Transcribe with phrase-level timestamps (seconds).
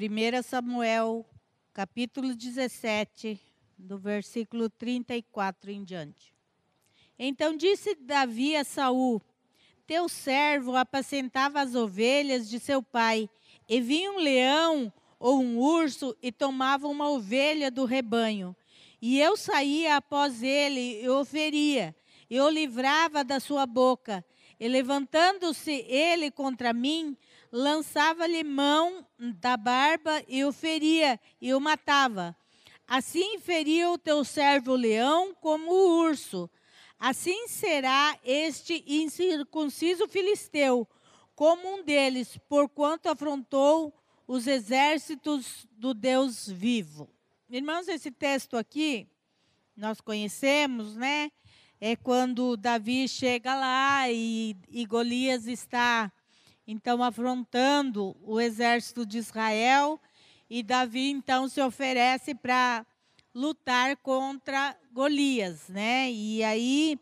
[0.00, 1.26] 1 Samuel,
[1.74, 3.36] capítulo 17,
[3.76, 6.32] do versículo 34 em diante.
[7.18, 9.20] Então disse Davi a Saul:
[9.88, 13.28] Teu servo apacentava as ovelhas de seu pai,
[13.68, 18.54] e vinha um leão ou um urso e tomava uma ovelha do rebanho.
[19.02, 21.92] E eu saía após ele e o feria,
[22.30, 24.24] e o livrava da sua boca.
[24.60, 27.16] E levantando-se ele contra mim,
[27.52, 32.36] lançava-lhe mão da barba e o feria e o matava.
[32.86, 36.50] Assim feria o teu servo leão como o urso.
[36.98, 40.88] Assim será este incircunciso filisteu,
[41.34, 43.94] como um deles, porquanto afrontou
[44.26, 47.08] os exércitos do Deus vivo.
[47.48, 49.06] Irmãos, esse texto aqui,
[49.76, 51.30] nós conhecemos, né?
[51.80, 56.12] É quando Davi chega lá e, e Golias está
[56.68, 59.98] então afrontando o exército de Israel
[60.50, 62.84] e Davi então se oferece para
[63.34, 66.12] lutar contra Golias, né?
[66.12, 67.00] E aí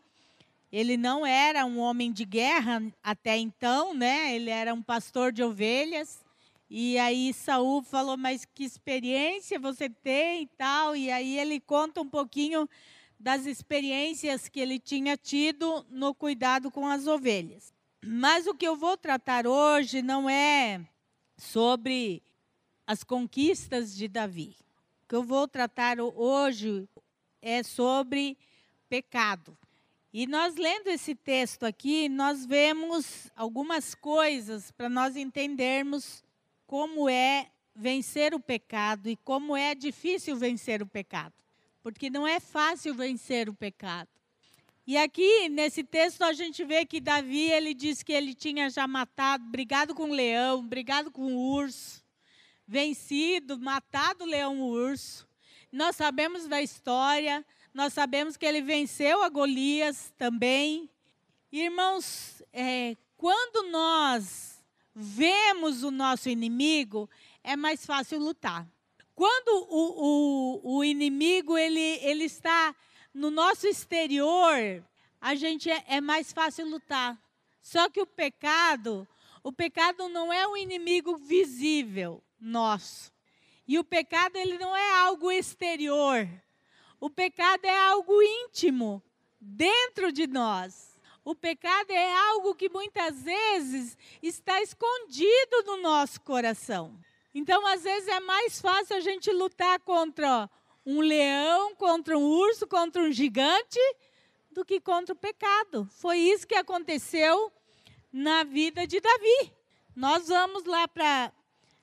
[0.71, 4.33] ele não era um homem de guerra até então, né?
[4.33, 6.23] Ele era um pastor de ovelhas.
[6.69, 12.01] E aí Saul falou: "Mas que experiência você tem e tal?" E aí ele conta
[12.01, 12.69] um pouquinho
[13.19, 17.76] das experiências que ele tinha tido no cuidado com as ovelhas.
[18.05, 20.81] Mas o que eu vou tratar hoje não é
[21.37, 22.21] sobre
[22.85, 24.55] as conquistas de Davi.
[25.03, 26.87] O que eu vou tratar hoje
[27.41, 28.37] é sobre
[28.89, 29.57] pecado.
[30.13, 36.23] E nós lendo esse texto aqui, nós vemos algumas coisas para nós entendermos
[36.65, 41.33] como é vencer o pecado e como é difícil vencer o pecado.
[41.83, 44.09] Porque não é fácil vencer o pecado.
[44.87, 48.87] E aqui, nesse texto, a gente vê que Davi, ele diz que ele tinha já
[48.87, 52.01] matado, brigado com o leão, brigado com o urso,
[52.65, 55.27] vencido, matado o leão o urso.
[55.73, 60.89] Nós sabemos da história, nós sabemos que ele venceu a Golias também.
[61.51, 64.63] Irmãos, é, quando nós
[64.95, 67.09] vemos o nosso inimigo,
[67.43, 68.65] é mais fácil lutar.
[69.13, 72.73] Quando o, o, o inimigo ele, ele está
[73.17, 74.83] no nosso exterior,
[75.19, 77.17] a gente é, é mais fácil lutar.
[77.61, 79.07] Só que o pecado,
[79.43, 83.11] o pecado não é um inimigo visível nosso.
[83.67, 86.29] E o pecado ele não é algo exterior.
[86.99, 89.01] O pecado é algo íntimo
[89.41, 90.95] dentro de nós.
[91.25, 96.97] O pecado é algo que muitas vezes está escondido no nosso coração.
[97.33, 100.49] Então, às vezes é mais fácil a gente lutar contra
[100.89, 103.77] um leão contra um urso, contra um gigante,
[104.49, 105.85] do que contra o pecado.
[105.91, 107.51] Foi isso que aconteceu
[108.11, 109.51] na vida de Davi.
[109.93, 111.33] Nós vamos lá para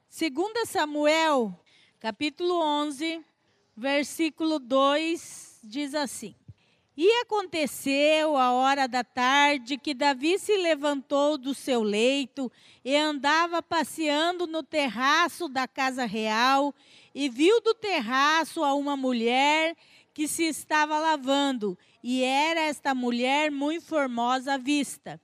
[0.08, 1.54] 2 Samuel,
[2.00, 3.22] capítulo 11,
[3.76, 6.34] versículo 2, diz assim:
[6.96, 12.50] E aconteceu a hora da tarde que Davi se levantou do seu leito
[12.84, 16.72] e andava passeando no terraço da casa real
[17.12, 19.76] e viu do terraço a uma mulher
[20.12, 25.20] que se estava lavando, e era esta mulher muito formosa à vista.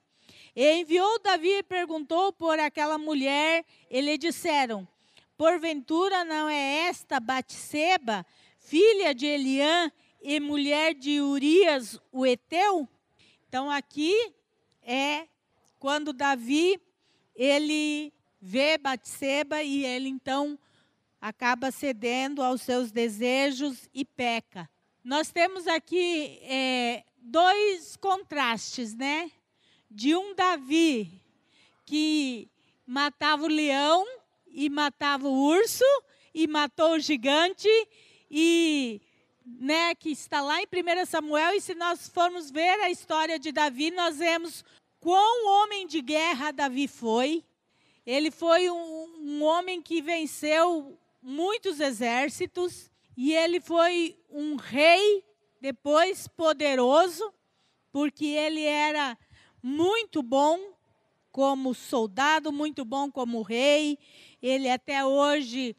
[0.56, 4.88] E enviou Davi e perguntou por aquela mulher, e lhe disseram:
[5.37, 8.26] Porventura não é esta Batseba,
[8.58, 12.88] filha de Eliã e mulher de Urias, o Eteu?
[13.48, 14.14] Então aqui
[14.82, 15.26] é
[15.78, 16.81] quando Davi
[17.34, 20.58] ele vê Batseba e ele então
[21.20, 24.69] acaba cedendo aos seus desejos e peca.
[25.03, 29.31] Nós temos aqui é, dois contrastes, né?
[29.91, 31.20] De um Davi
[31.84, 32.48] que
[32.87, 34.06] matava o leão
[34.47, 35.84] e matava o urso
[36.34, 37.69] e matou o gigante
[38.31, 39.00] e
[39.59, 43.50] né, que está lá em 1 Samuel, e se nós formos ver a história de
[43.50, 44.65] Davi, nós vemos
[45.00, 47.44] quão homem de guerra Davi foi.
[48.06, 55.25] Ele foi um, um homem que venceu muitos exércitos e ele foi um rei
[55.61, 57.32] depois poderoso,
[57.93, 59.19] porque ele era
[59.62, 60.58] muito bom
[61.31, 63.99] como soldado, muito bom como rei.
[64.43, 65.76] Ele até hoje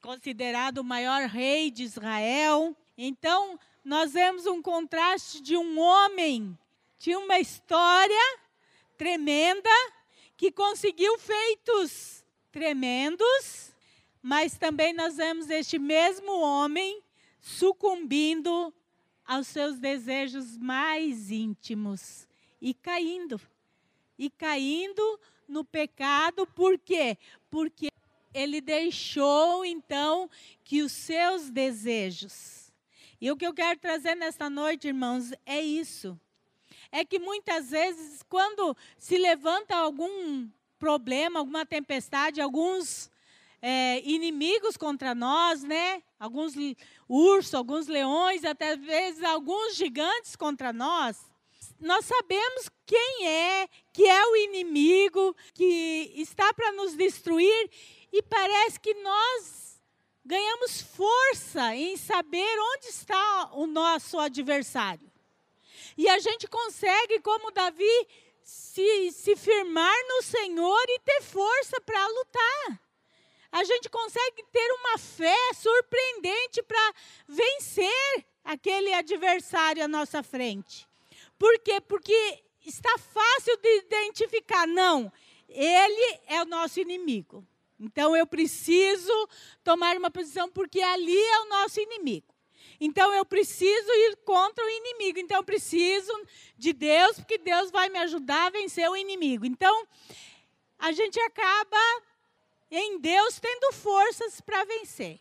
[0.00, 2.76] considerado o maior rei de Israel.
[3.04, 6.56] Então, nós vemos um contraste de um homem
[6.98, 8.38] tinha uma história
[8.96, 9.68] tremenda
[10.36, 13.72] que conseguiu feitos tremendos
[14.22, 17.02] mas também nós vemos este mesmo homem
[17.40, 18.72] sucumbindo
[19.26, 22.28] aos seus desejos mais íntimos
[22.60, 23.40] e caindo.
[24.16, 27.18] E caindo no pecado, por quê?
[27.50, 27.88] Porque
[28.32, 30.30] ele deixou então
[30.62, 32.61] que os seus desejos.
[33.22, 36.18] E o que eu quero trazer nesta noite, irmãos, é isso.
[36.90, 43.08] É que muitas vezes, quando se levanta algum problema, alguma tempestade, alguns
[43.62, 46.02] é, inimigos contra nós, né?
[46.18, 46.54] Alguns
[47.08, 51.16] ursos, alguns leões, até vezes alguns gigantes contra nós.
[51.78, 57.70] Nós sabemos quem é, que é o inimigo, que está para nos destruir,
[58.12, 59.71] e parece que nós
[60.24, 65.10] ganhamos força em saber onde está o nosso adversário.
[65.96, 68.08] E a gente consegue, como Davi,
[68.42, 72.80] se, se firmar no Senhor e ter força para lutar.
[73.50, 76.94] A gente consegue ter uma fé surpreendente para
[77.28, 80.88] vencer aquele adversário à nossa frente.
[81.38, 81.80] Por quê?
[81.80, 84.66] Porque está fácil de identificar.
[84.66, 85.12] Não,
[85.48, 87.46] ele é o nosso inimigo.
[87.82, 89.28] Então eu preciso
[89.64, 92.32] tomar uma posição porque ali é o nosso inimigo.
[92.80, 95.18] Então eu preciso ir contra o inimigo.
[95.18, 96.12] Então eu preciso
[96.56, 99.44] de Deus, porque Deus vai me ajudar a vencer o inimigo.
[99.44, 99.86] Então
[100.78, 102.02] a gente acaba
[102.70, 105.20] em Deus tendo forças para vencer.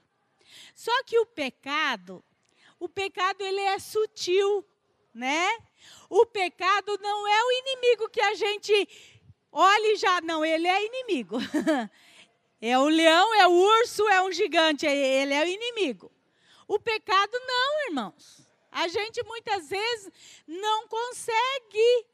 [0.75, 2.24] Só que o pecado,
[2.80, 4.63] o pecado ele é sutil,
[5.13, 5.50] né?
[6.10, 8.88] O pecado não é o inimigo que a gente
[9.52, 11.38] olha e já, não, ele é inimigo.
[12.62, 16.12] é o leão, é o urso, é um gigante, ele é o inimigo.
[16.68, 18.48] O pecado não, irmãos.
[18.72, 20.12] A gente muitas vezes
[20.48, 22.06] não consegue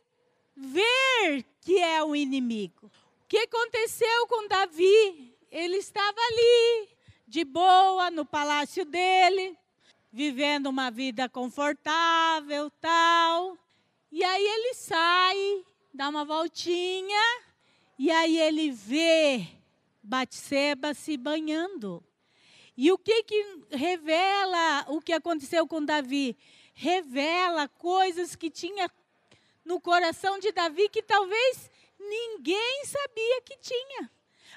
[0.55, 2.89] ver que é o inimigo.
[3.23, 5.35] O que aconteceu com Davi?
[5.51, 6.89] Ele estava ali,
[7.27, 9.57] de boa, no palácio dele,
[10.11, 13.57] vivendo uma vida confortável, tal.
[14.11, 17.21] E aí ele sai, dá uma voltinha,
[17.99, 19.56] e aí ele vê
[20.07, 22.01] Batseba se banhando.
[22.77, 26.37] E o que, que revela o que aconteceu com Davi?
[26.73, 28.89] Revela coisas que tinha
[29.65, 31.69] no coração de Davi que talvez
[31.99, 34.09] ninguém sabia que tinha.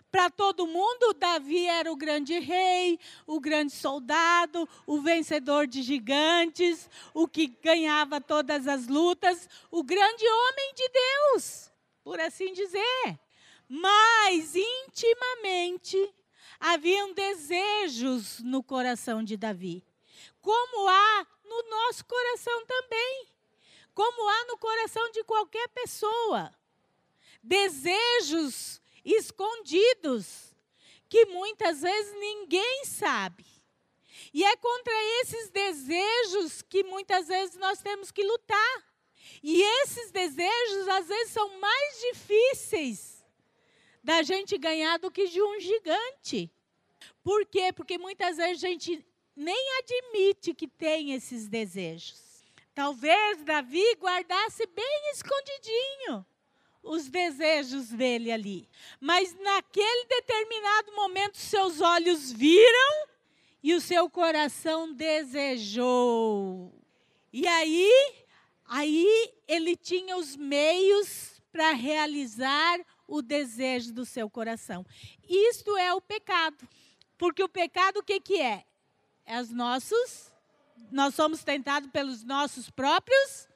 [0.09, 6.89] Para todo mundo, Davi era o grande rei, o grande soldado, o vencedor de gigantes,
[7.13, 11.73] o que ganhava todas as lutas, o grande homem de Deus,
[12.05, 13.19] por assim dizer.
[13.73, 16.13] Mas intimamente
[16.59, 19.87] haviam desejos no coração de Davi,
[20.43, 23.29] como há no nosso coração também,
[23.95, 26.53] como há no coração de qualquer pessoa.
[27.41, 30.53] Desejos escondidos
[31.09, 33.47] que muitas vezes ninguém sabe.
[34.35, 38.85] E é contra esses desejos que muitas vezes nós temos que lutar.
[39.45, 43.20] E esses desejos, às vezes, são mais difíceis
[44.03, 46.51] da gente ganhar do que de um gigante.
[47.23, 47.73] Por quê?
[47.73, 49.05] Porque muitas vezes a gente
[49.37, 52.45] nem admite que tem esses desejos.
[52.75, 56.25] Talvez Davi guardasse bem escondidinho
[56.83, 58.69] os desejos dele ali.
[58.99, 63.09] Mas naquele determinado momento, seus olhos viram
[63.63, 66.73] e o seu coração desejou.
[67.33, 68.15] E aí,
[68.67, 72.81] aí ele tinha os meios para realizar
[73.11, 74.87] o desejo do seu coração.
[75.29, 76.67] Isto é o pecado.
[77.19, 78.65] Porque o pecado o que, que é?
[79.27, 80.33] É os nossos,
[80.91, 83.49] nós somos tentados pelos nossos próprios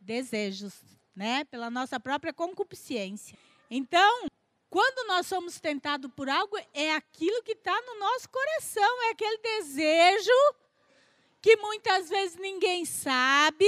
[0.00, 0.82] desejos,
[1.14, 1.44] né?
[1.44, 3.38] Pela nossa própria concupiscência.
[3.70, 4.26] Então,
[4.68, 9.38] quando nós somos tentados por algo, é aquilo que está no nosso coração, é aquele
[9.38, 10.54] desejo
[11.40, 13.66] que muitas vezes ninguém sabe,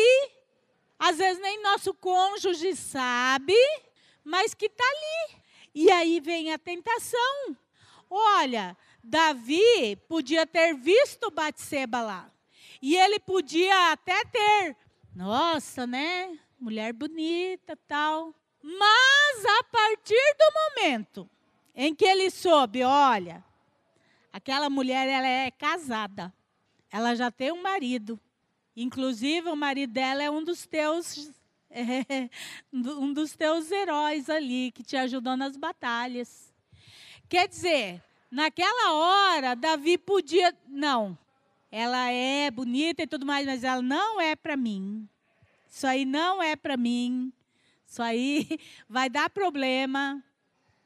[0.99, 3.54] às vezes nem nosso cônjuge sabe,
[4.25, 5.43] mas que está ali.
[5.75, 7.57] E aí vem a tentação.
[8.09, 12.31] Olha, Davi podia ter visto Batseba lá.
[12.81, 14.76] E ele podia até ter,
[15.14, 16.38] nossa, né?
[16.61, 18.35] Mulher bonita, tal.
[18.62, 21.28] Mas a partir do momento
[21.75, 23.45] em que ele soube, olha,
[24.33, 26.33] aquela mulher ela é casada.
[26.90, 28.21] Ela já tem um marido.
[28.76, 31.31] Inclusive o marido dela é um dos teus
[31.76, 32.31] é,
[32.73, 36.52] um dos teus heróis ali que te ajudou nas batalhas.
[37.28, 38.00] Quer dizer,
[38.31, 40.57] naquela hora, Davi podia.
[40.69, 41.19] Não,
[41.73, 45.09] ela é bonita e tudo mais, mas ela não é para mim.
[45.69, 47.33] Isso aí não é para mim.
[47.85, 48.49] Isso aí
[48.88, 50.23] vai dar problema.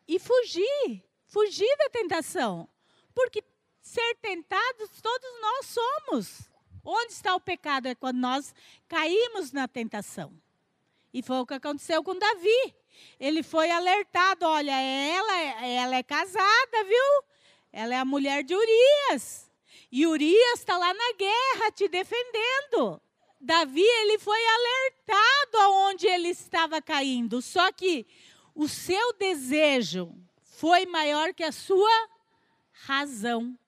[0.07, 2.67] E fugir, fugir da tentação.
[3.15, 3.45] Porque
[3.83, 6.51] ser tentados todos nós somos.
[6.83, 7.87] Onde está o pecado?
[7.87, 8.55] É quando nós
[8.89, 10.33] caímos na tentação.
[11.19, 12.75] E foi o que aconteceu com Davi.
[13.19, 17.25] Ele foi alertado: olha, ela, ela é casada, viu?
[17.73, 19.51] Ela é a mulher de Urias.
[19.91, 23.03] E Urias está lá na guerra te defendendo.
[23.41, 27.43] Davi ele foi alertado aonde ele estava caindo.
[27.43, 28.07] Só que
[28.55, 32.09] o seu desejo foi maior que a sua
[32.71, 33.59] razão.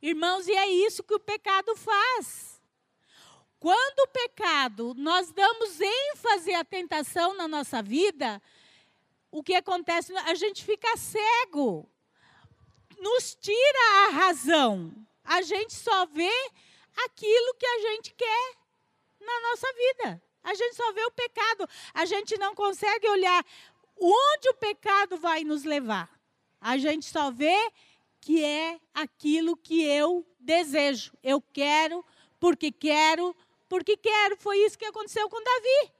[0.00, 2.51] Irmãos, e é isso que o pecado faz.
[3.62, 8.42] Quando o pecado, nós damos ênfase à tentação na nossa vida,
[9.30, 10.12] o que acontece?
[10.16, 11.88] A gente fica cego.
[12.98, 14.92] Nos tira a razão.
[15.22, 16.50] A gente só vê
[17.04, 18.56] aquilo que a gente quer
[19.20, 20.22] na nossa vida.
[20.42, 21.68] A gente só vê o pecado.
[21.94, 23.46] A gente não consegue olhar
[23.96, 26.10] onde o pecado vai nos levar.
[26.60, 27.70] A gente só vê
[28.20, 31.12] que é aquilo que eu desejo.
[31.22, 32.04] Eu quero,
[32.40, 33.36] porque quero,
[33.72, 34.36] porque quero.
[34.36, 35.92] Foi isso que aconteceu com Davi.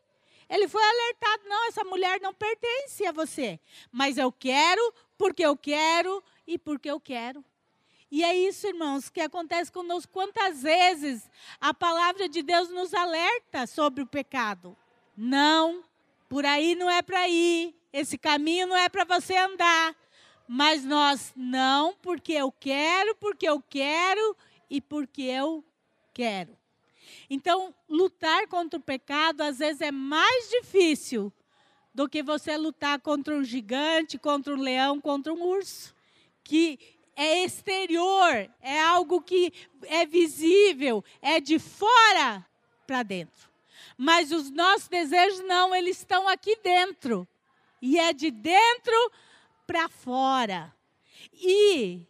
[0.51, 3.59] Ele foi alertado: não, essa mulher não pertence a você.
[3.91, 7.43] Mas eu quero, porque eu quero e porque eu quero.
[8.11, 10.13] E é isso, irmãos, que acontece conosco.
[10.13, 14.77] Quantas vezes a palavra de Deus nos alerta sobre o pecado?
[15.17, 15.83] Não,
[16.29, 17.75] por aí não é para ir.
[17.91, 19.97] Esse caminho não é para você andar.
[20.47, 24.37] Mas nós, não, porque eu quero, porque eu quero
[24.69, 25.65] e porque eu
[26.13, 26.62] quero.
[27.29, 31.33] Então, lutar contra o pecado às vezes é mais difícil
[31.95, 35.95] do que você lutar contra um gigante, contra um leão, contra um urso,
[36.43, 36.79] que
[37.15, 39.53] é exterior, é algo que
[39.83, 42.45] é visível, é de fora
[42.87, 43.51] para dentro.
[43.97, 47.29] Mas os nossos desejos não, eles estão aqui dentro.
[47.81, 49.13] E é de dentro
[49.67, 50.75] para fora.
[51.35, 52.07] E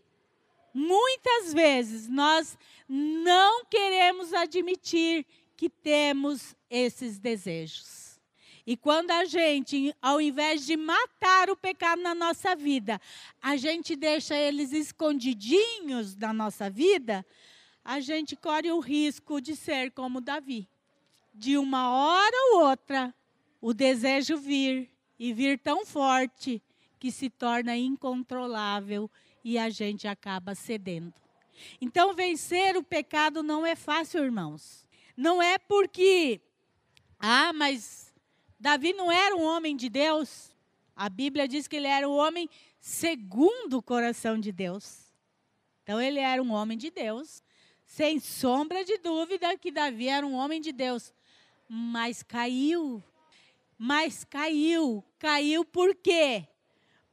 [0.75, 5.27] muitas vezes nós não queremos admitir
[5.57, 8.21] que temos esses desejos.
[8.67, 13.01] E quando a gente, ao invés de matar o pecado na nossa vida,
[13.41, 17.27] a gente deixa eles escondidinhos na nossa vida,
[17.85, 20.69] a gente corre o risco de ser como Davi.
[21.35, 23.13] De uma hora ou outra,
[23.61, 26.63] o desejo vir e vir tão forte
[27.01, 29.11] que se torna incontrolável
[29.45, 31.13] e a gente acaba cedendo.
[31.81, 34.87] Então, vencer o pecado não é fácil, irmãos.
[35.17, 36.41] Não é porque,
[37.19, 38.13] ah, mas
[38.59, 40.51] Davi não era um homem de Deus.
[40.97, 42.49] A Bíblia diz que ele era um homem
[42.81, 45.13] segundo o coração de Deus.
[45.83, 47.43] Então, ele era um homem de Deus.
[47.85, 51.13] Sem sombra de dúvida que Davi era um homem de Deus.
[51.69, 53.03] Mas caiu.
[53.77, 55.05] Mas caiu.
[55.19, 56.47] Caiu por quê?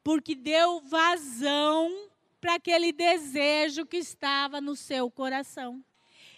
[0.03, 2.09] porque deu vazão
[2.39, 5.84] para aquele desejo que estava no seu coração.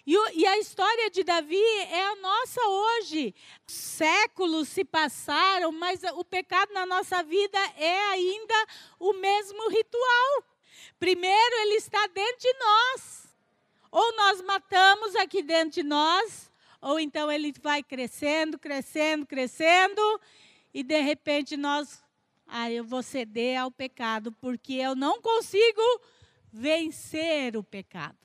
[0.06, 3.36] E, e, a história de Davi é a nossa hoje.
[3.68, 8.68] Séculos se passaram, mas o pecado na nossa vida é ainda
[9.00, 10.44] o mesmo ritual.
[11.00, 13.22] Primeiro, ele está dentro de nós.
[13.92, 16.50] Ou nós matamos aqui dentro de nós,
[16.82, 20.22] ou então ele vai crescendo, crescendo, crescendo,
[20.74, 22.02] e de repente nós
[22.54, 25.82] ah, eu vou ceder ao pecado, porque eu não consigo
[26.52, 28.18] vencer o pecado.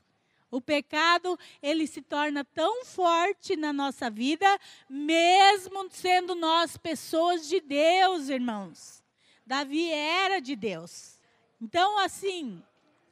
[0.51, 4.45] O pecado, ele se torna tão forte na nossa vida,
[4.89, 9.01] mesmo sendo nós pessoas de Deus, irmãos.
[9.45, 11.17] Davi era de Deus.
[11.61, 12.61] Então, assim,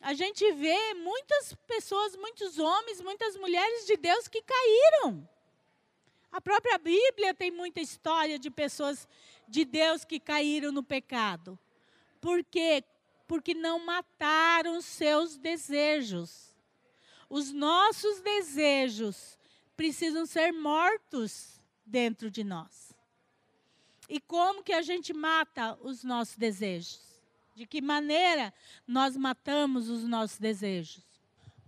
[0.01, 5.27] a gente vê muitas pessoas, muitos homens, muitas mulheres de Deus que caíram.
[6.29, 9.07] A própria Bíblia tem muita história de pessoas
[9.47, 11.57] de Deus que caíram no pecado.
[12.19, 12.83] Por quê?
[13.27, 16.55] Porque não mataram seus desejos.
[17.29, 19.37] Os nossos desejos
[19.75, 22.93] precisam ser mortos dentro de nós.
[24.07, 27.01] E como que a gente mata os nossos desejos?
[27.55, 28.53] De que maneira
[28.87, 31.03] nós matamos os nossos desejos?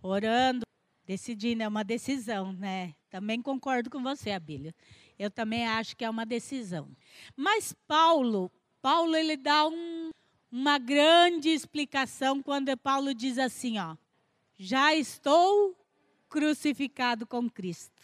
[0.01, 0.63] Orando,
[1.05, 2.93] decidindo, é uma decisão, né?
[3.09, 4.75] Também concordo com você, Abília.
[5.17, 6.87] Eu também acho que é uma decisão.
[7.35, 10.11] Mas Paulo, Paulo ele dá um,
[10.51, 13.95] uma grande explicação quando Paulo diz assim, ó:
[14.57, 15.75] Já estou
[16.29, 18.01] crucificado com Cristo.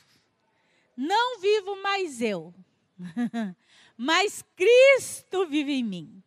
[0.96, 2.54] Não vivo mais eu,
[3.98, 6.24] mas Cristo vive em mim.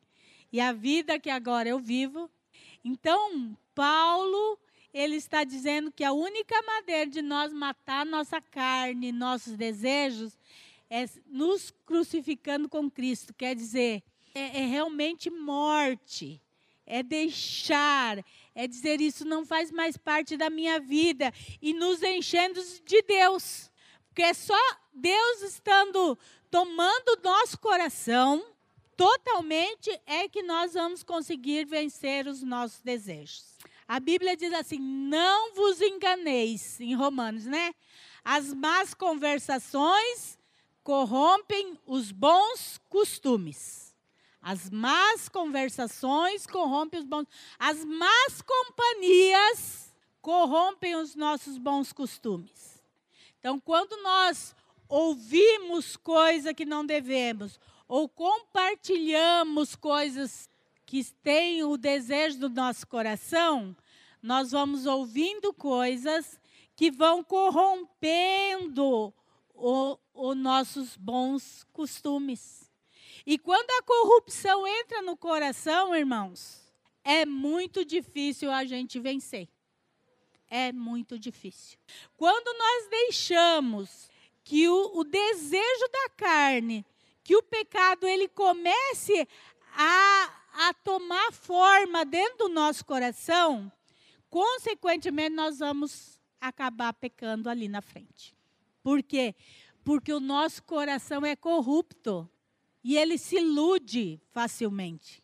[0.53, 2.31] E a vida que agora eu vivo.
[2.85, 4.59] Então, Paulo,
[4.93, 10.37] ele está dizendo que a única maneira de nós matar nossa carne, nossos desejos,
[10.91, 13.35] é nos crucificando com Cristo.
[13.35, 14.03] Quer dizer,
[14.35, 16.41] é, é realmente morte.
[16.89, 18.25] É deixar,
[18.55, 23.73] é dizer isso não faz mais parte da minha vida e nos enchendo de Deus.
[24.09, 24.55] Porque é só
[24.95, 26.17] Deus estando
[26.49, 28.45] tomando nosso coração
[28.97, 33.45] totalmente é que nós vamos conseguir vencer os nossos desejos.
[33.87, 37.75] A Bíblia diz assim: não vos enganeis, em Romanos, né?
[38.25, 40.36] As más conversações
[40.87, 43.93] corrompem os bons costumes.
[44.41, 47.27] As más conversações corrompem os bons.
[47.59, 52.81] As más companhias corrompem os nossos bons costumes.
[53.41, 54.55] Então, quando nós
[54.89, 60.49] ouvimos coisa que não devemos, ou compartilhamos coisas
[60.87, 63.77] que têm o desejo do nosso coração,
[64.23, 66.39] nós vamos ouvindo coisas
[66.77, 69.13] que vão corrompendo
[69.57, 72.71] os nossos bons costumes.
[73.25, 76.61] E quando a corrupção entra no coração, irmãos,
[77.03, 79.49] é muito difícil a gente vencer.
[80.49, 81.79] É muito difícil.
[82.17, 84.09] Quando nós deixamos
[84.45, 86.87] que o, o desejo da carne
[87.25, 89.27] que o pecado ele comece
[89.75, 93.73] a, a tomar forma dentro do nosso coração,
[94.31, 98.36] consequentemente nós vamos acabar pecando ali na frente.
[98.87, 99.35] Por quê?
[99.83, 102.31] Porque o nosso coração é corrupto
[102.85, 105.21] e ele se ilude facilmente.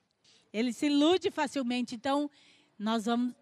[0.52, 1.95] Ele se ilude facilmente.
[1.95, 2.28] Então,
[2.76, 3.37] nós vamos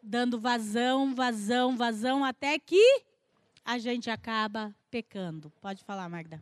[0.00, 3.02] dando vazão, vazão, vazão, até que
[3.64, 5.50] a gente acaba pecando.
[5.60, 6.40] Pode falar, Magda.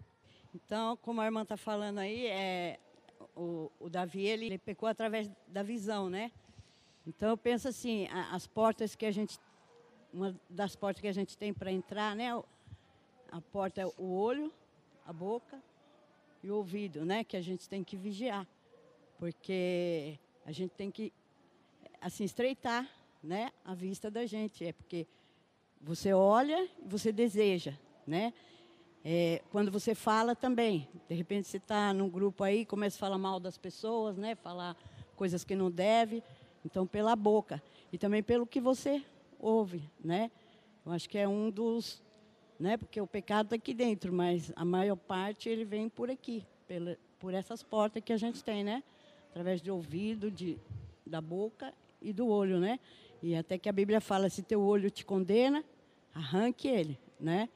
[0.55, 2.79] Então, como a irmã está falando aí, é,
[3.35, 6.31] o, o Davi ele, ele, pecou através da visão, né?
[7.07, 9.39] Então eu penso assim, as portas que a gente,
[10.13, 12.29] uma das portas que a gente tem para entrar, né?
[13.33, 14.53] A porta é o olho,
[15.05, 15.61] a boca
[16.43, 17.25] e o ouvido, né?
[17.25, 18.47] Que a gente tem que vigiar,
[19.19, 21.13] porque a gente tem que
[22.01, 22.89] assim estreitar,
[23.23, 23.51] né?
[23.65, 25.07] A vista da gente, é porque
[25.81, 27.73] você olha, você deseja,
[28.07, 28.33] né?
[29.05, 33.19] É, quando você fala também, de repente você está num grupo aí, começa a falar
[33.19, 34.37] mal das pessoas, né?
[34.37, 34.77] Falar
[35.17, 36.23] coisas que não deve.
[36.65, 37.61] Então, pela boca.
[37.93, 39.03] E também pelo que você
[39.39, 40.31] ouve, né?
[40.85, 42.03] Eu acho que é um dos...
[42.63, 42.77] Né?
[42.77, 46.97] Porque o pecado está aqui dentro, mas a maior parte ele vem por aqui, pela,
[47.19, 48.85] por essas portas que a gente tem, né?
[49.31, 50.57] Através do ouvido, de,
[51.05, 52.79] da boca e do olho, né?
[53.21, 55.65] E até que a Bíblia fala, se teu olho te condena,
[56.15, 57.49] arranque ele, né?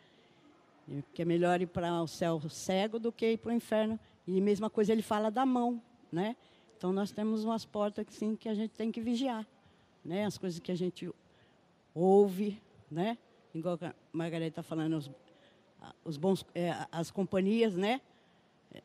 [1.15, 4.01] Que é melhor ir para o céu cego do que ir para o inferno.
[4.27, 6.35] E mesma coisa ele fala da mão, né?
[6.77, 9.47] Então nós temos umas portas assim, que a gente tem que vigiar,
[10.05, 10.25] né?
[10.25, 11.09] As coisas que a gente
[11.95, 13.17] ouve, né?
[13.57, 15.11] Igual a Margarida está falando, os,
[16.05, 18.01] os bons, é, as companhias, né?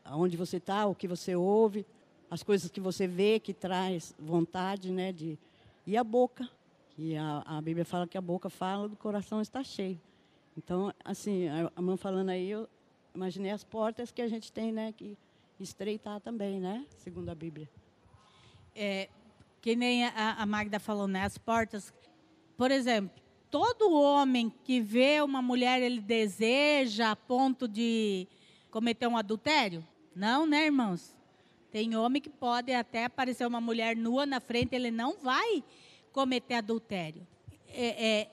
[0.05, 1.85] Onde você está, o que você ouve,
[2.29, 5.11] as coisas que você vê que traz vontade, né?
[5.11, 5.37] De,
[5.85, 6.49] e a boca,
[6.91, 9.99] que a, a Bíblia fala que a boca fala, do coração está cheio.
[10.57, 12.67] Então, assim, a mãe falando aí, eu
[13.13, 15.17] imaginei as portas que a gente tem, né, que
[15.59, 17.69] estreitar também, né, segundo a Bíblia.
[18.73, 19.09] É,
[19.61, 21.93] que nem a, a Magda falou, né, as portas.
[22.57, 23.20] Por exemplo,
[23.51, 28.25] todo homem que vê uma mulher, ele deseja a ponto de
[28.71, 29.85] cometer um adultério?
[30.15, 31.13] Não, né, irmãos?
[31.69, 35.61] Tem homem que pode até aparecer uma mulher nua na frente, ele não vai
[36.13, 37.27] cometer adultério.
[37.67, 38.31] É, é,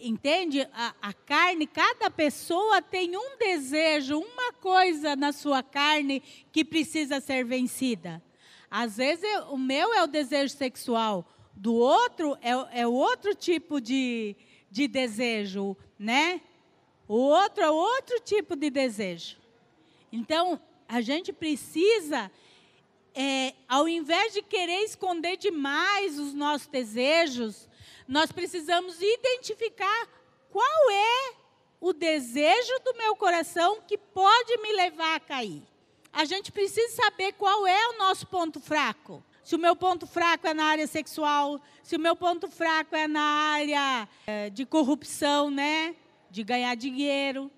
[0.00, 0.62] entende?
[0.72, 7.20] A, a, carne, cada pessoa tem um desejo, uma coisa na sua carne que precisa
[7.20, 8.20] ser vencida.
[8.68, 11.24] Às vezes eu, o meu é o desejo sexual,
[11.54, 14.36] do outro é, é outro tipo de,
[14.70, 16.40] de desejo, né?
[17.08, 19.36] O outro é outro tipo de desejo.
[20.12, 22.30] Então, a gente precisa,
[23.14, 27.68] é, ao invés de querer esconder demais os nossos desejos,
[28.06, 30.08] nós precisamos identificar
[30.50, 31.34] qual é
[31.80, 35.62] o desejo do meu coração que pode me levar a cair.
[36.12, 39.22] A gente precisa saber qual é o nosso ponto fraco.
[39.46, 43.06] Se o meu ponto fraco é na área sexual, se o meu ponto fraco é
[43.06, 45.94] na área é, de corrupção, né?
[46.28, 47.48] De ganhar dinheiro.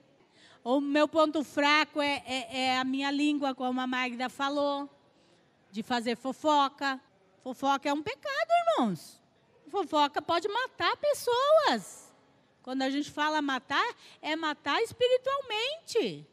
[0.63, 4.87] Ou o meu ponto fraco é, é, é a minha língua, como a Magda falou,
[5.73, 7.01] de fazer fofoca.
[7.43, 9.19] Fofoca é um pecado, irmãos.
[9.71, 12.15] Fofoca pode matar pessoas.
[12.63, 16.27] Quando a gente fala matar, é matar espiritualmente.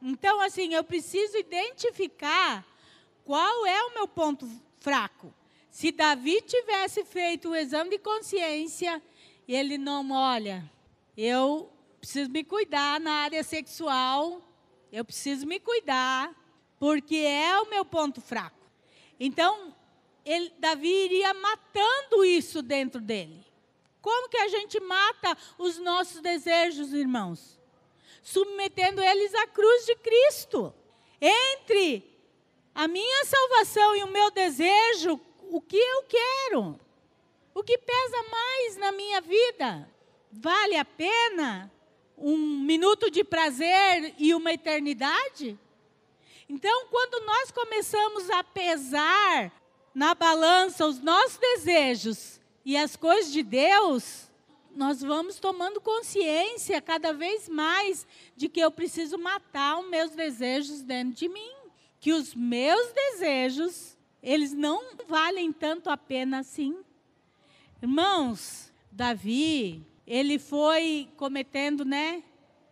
[0.00, 2.64] Então, assim, eu preciso identificar
[3.24, 4.48] qual é o meu ponto
[4.84, 5.32] fraco.
[5.70, 9.02] Se Davi tivesse feito o exame de consciência
[9.48, 10.70] ele não, olha,
[11.16, 11.70] eu
[12.00, 14.42] preciso me cuidar na área sexual,
[14.92, 16.34] eu preciso me cuidar,
[16.78, 18.70] porque é o meu ponto fraco.
[19.18, 19.74] Então,
[20.24, 23.44] ele, Davi iria matando isso dentro dele.
[24.00, 27.58] Como que a gente mata os nossos desejos, irmãos?
[28.22, 30.74] Submetendo eles à cruz de Cristo.
[31.20, 32.13] Entre
[32.74, 36.80] a minha salvação e o meu desejo, o que eu quero?
[37.54, 39.88] O que pesa mais na minha vida?
[40.32, 41.70] Vale a pena
[42.18, 45.56] um minuto de prazer e uma eternidade?
[46.48, 49.52] Então, quando nós começamos a pesar
[49.94, 54.28] na balança os nossos desejos e as coisas de Deus,
[54.74, 58.04] nós vamos tomando consciência cada vez mais
[58.36, 61.53] de que eu preciso matar os meus desejos dentro de mim,
[62.04, 66.76] que os meus desejos, eles não valem tanto a pena assim.
[67.80, 72.22] Irmãos, Davi, ele foi cometendo, né?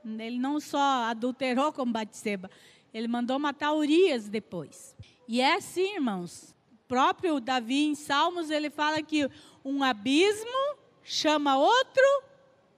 [0.05, 2.51] Ele não só adulterou com Batseba,
[2.93, 4.95] ele mandou matar Urias depois.
[5.27, 6.55] E é assim, irmãos.
[6.71, 9.31] O próprio Davi em Salmos, ele fala que
[9.65, 12.23] um abismo chama outro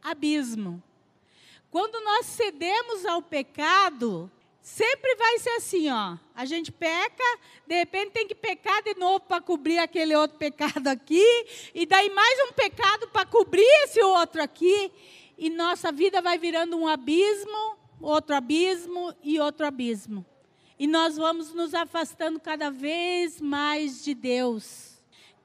[0.00, 0.80] abismo.
[1.68, 4.30] Quando nós cedemos ao pecado,
[4.64, 6.16] sempre vai ser assim, ó.
[6.34, 10.88] A gente peca, de repente tem que pecar de novo para cobrir aquele outro pecado
[10.88, 11.22] aqui,
[11.74, 14.90] e daí mais um pecado para cobrir esse outro aqui,
[15.36, 20.24] e nossa vida vai virando um abismo, outro abismo e outro abismo.
[20.78, 24.94] E nós vamos nos afastando cada vez mais de Deus.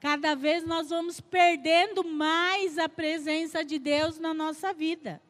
[0.00, 5.20] Cada vez nós vamos perdendo mais a presença de Deus na nossa vida.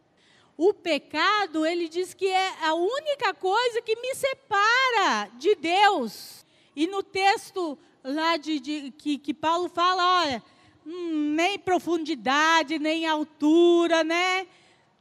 [0.62, 6.44] O pecado, ele diz que é a única coisa que me separa de Deus.
[6.76, 10.42] E no texto lá de, de que, que Paulo fala, olha,
[10.86, 14.46] hum, nem profundidade, nem altura, né?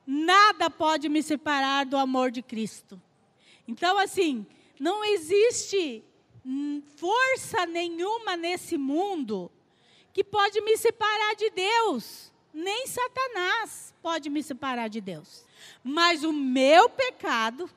[0.08, 2.98] Nada pode me separar do amor de Cristo.
[3.68, 4.48] Então, assim,
[4.80, 6.02] não existe
[6.46, 9.52] hum, força nenhuma nesse mundo
[10.14, 12.32] que pode me separar de Deus.
[12.54, 15.49] Nem Satanás pode me separar de Deus.
[15.84, 17.70] Mas o meu pecado,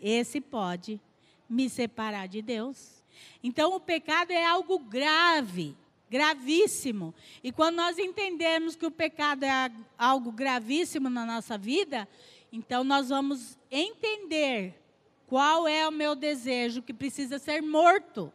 [0.00, 1.00] esse pode
[1.48, 3.02] me separar de Deus.
[3.42, 5.76] Então, o pecado é algo grave
[6.12, 7.14] gravíssimo.
[7.42, 12.06] E quando nós entendemos que o pecado é algo gravíssimo na nossa vida,
[12.52, 14.78] então nós vamos entender
[15.26, 18.30] qual é o meu desejo que precisa ser morto.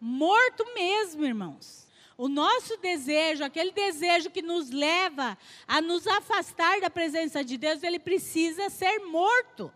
[0.00, 1.86] Morto mesmo, irmãos.
[2.22, 7.82] O nosso desejo, aquele desejo que nos leva a nos afastar da presença de Deus,
[7.82, 9.72] ele precisa ser morto.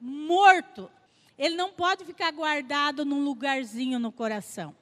[0.00, 0.88] Morto.
[1.36, 4.72] Ele não pode ficar guardado num lugarzinho no coração.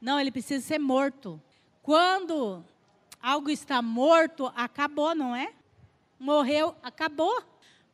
[0.00, 1.42] Não, ele precisa ser morto.
[1.82, 2.64] Quando
[3.20, 5.52] algo está morto, acabou, não é?
[6.16, 7.42] Morreu, acabou.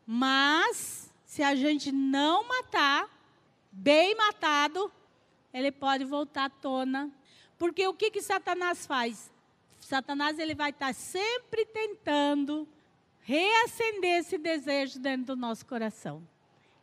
[0.06, 3.08] Mas, se a gente não matar,
[3.72, 4.92] bem matado,
[5.54, 7.10] ele pode voltar à tona.
[7.58, 9.30] Porque o que, que Satanás faz?
[9.80, 12.68] Satanás ele vai estar sempre tentando
[13.20, 16.26] reacender esse desejo dentro do nosso coração.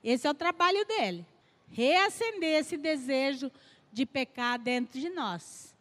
[0.04, 1.26] Esse é o trabalho dele.
[1.70, 3.52] Reacender esse desejo
[3.92, 5.74] de pecar dentro de nós.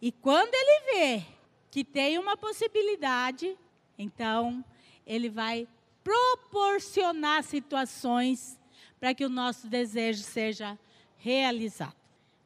[0.00, 1.26] E quando ele vê
[1.70, 3.56] que tem uma possibilidade,
[3.98, 4.64] então
[5.06, 5.68] ele vai
[6.02, 8.58] proporcionar situações
[8.98, 10.78] para que o nosso desejo seja
[11.16, 11.94] realizado.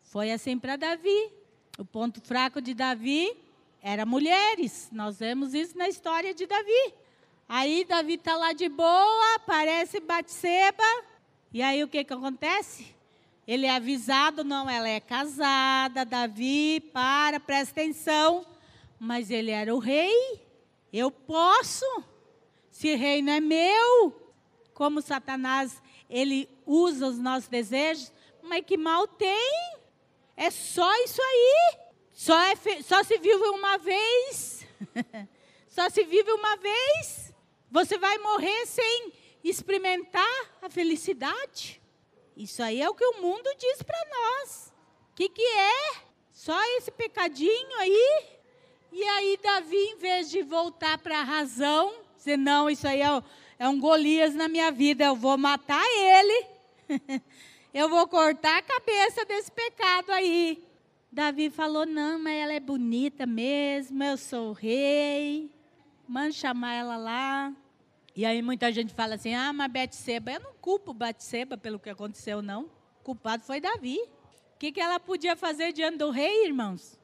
[0.02, 1.41] Foi assim para Davi.
[1.78, 3.34] O ponto fraco de Davi
[3.82, 4.88] era mulheres.
[4.92, 6.94] Nós vemos isso na história de Davi.
[7.48, 10.82] Aí Davi está lá de boa, aparece Batseba.
[11.52, 12.94] E aí o que, que acontece?
[13.46, 18.46] Ele é avisado, não, ela é casada, Davi, para, presta atenção.
[18.98, 20.40] Mas ele era o rei.
[20.92, 21.84] Eu posso.
[22.70, 24.30] Se reino é meu.
[24.74, 28.12] Como Satanás, ele usa os nossos desejos.
[28.42, 29.61] Mas que mal tem?
[30.42, 31.78] É só isso aí.
[32.12, 34.66] Só, é, só se vive uma vez.
[35.70, 37.32] só se vive uma vez.
[37.70, 39.12] Você vai morrer sem
[39.44, 41.80] experimentar a felicidade.
[42.36, 44.72] Isso aí é o que o mundo diz para nós.
[45.12, 45.94] O que, que é?
[46.32, 48.26] Só esse pecadinho aí?
[48.90, 53.22] E aí, Davi, em vez de voltar para a razão, dizer: não, isso aí é,
[53.60, 56.46] é um Golias na minha vida, eu vou matar ele.
[57.72, 60.62] eu vou cortar a cabeça desse pecado aí.
[61.10, 65.50] Davi falou: não, mas ela é bonita mesmo, eu sou o rei.
[66.06, 67.54] Manda chamar ela lá.
[68.14, 71.88] E aí muita gente fala assim: ah, mas Betseba, eu não culpo Betseba pelo que
[71.88, 72.64] aconteceu, não.
[73.00, 73.98] O culpado foi Davi.
[74.54, 76.98] O que, que ela podia fazer diante do rei, irmãos?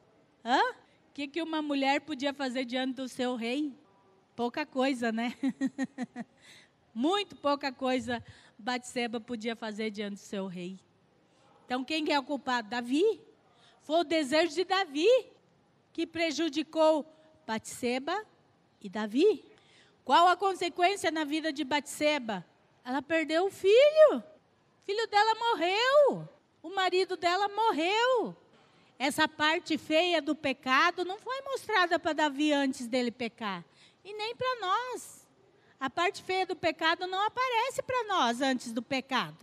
[0.45, 0.61] Hã?
[0.71, 3.73] O que, que uma mulher podia fazer diante do seu rei?
[4.35, 5.33] Pouca coisa, né?
[6.93, 8.23] Muito pouca coisa
[8.59, 10.77] Batseba podia fazer diante do seu rei.
[11.65, 12.69] Então, quem é o culpado?
[12.69, 13.21] Davi.
[13.83, 15.07] Foi o desejo de Davi
[15.93, 17.05] que prejudicou
[17.47, 18.25] Batseba
[18.81, 19.45] e Davi.
[20.03, 22.45] Qual a consequência na vida de Batseba?
[22.83, 24.17] Ela perdeu o filho.
[24.17, 26.29] O filho dela morreu.
[26.61, 28.35] O marido dela morreu.
[28.97, 33.63] essa parte feia do pecado não foi mostrada para Davi antes dele pecar.
[34.03, 35.18] E nem para nós.
[35.79, 39.37] A parte feia do pecado não aparece para nós antes do pecado.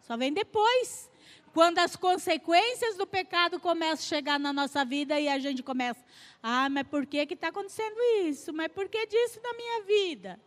[0.00, 1.10] Só vem depois.
[1.52, 6.02] Quando as consequências do pecado começam a chegar na nossa vida e a gente começa,
[6.42, 8.54] ah, mas por que está acontecendo isso?
[8.54, 10.40] Mas por que disso na minha vida?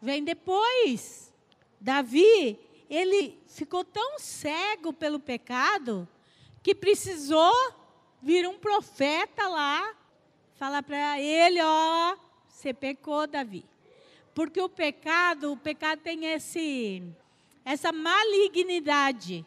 [0.00, 1.32] Vem depois.
[1.80, 2.58] Davi,
[2.90, 6.06] ele ficou tão cego pelo pecado
[6.62, 7.54] que precisou
[8.20, 9.96] vir um profeta lá
[10.56, 13.71] falar para ele, ó, você pecou, Davi.
[14.34, 17.02] Porque o pecado, o pecado tem esse
[17.64, 19.46] essa malignidade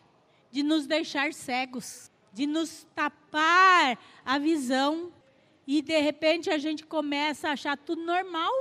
[0.50, 5.12] de nos deixar cegos, de nos tapar a visão
[5.68, 8.52] e de repente a gente começa a achar tudo normal.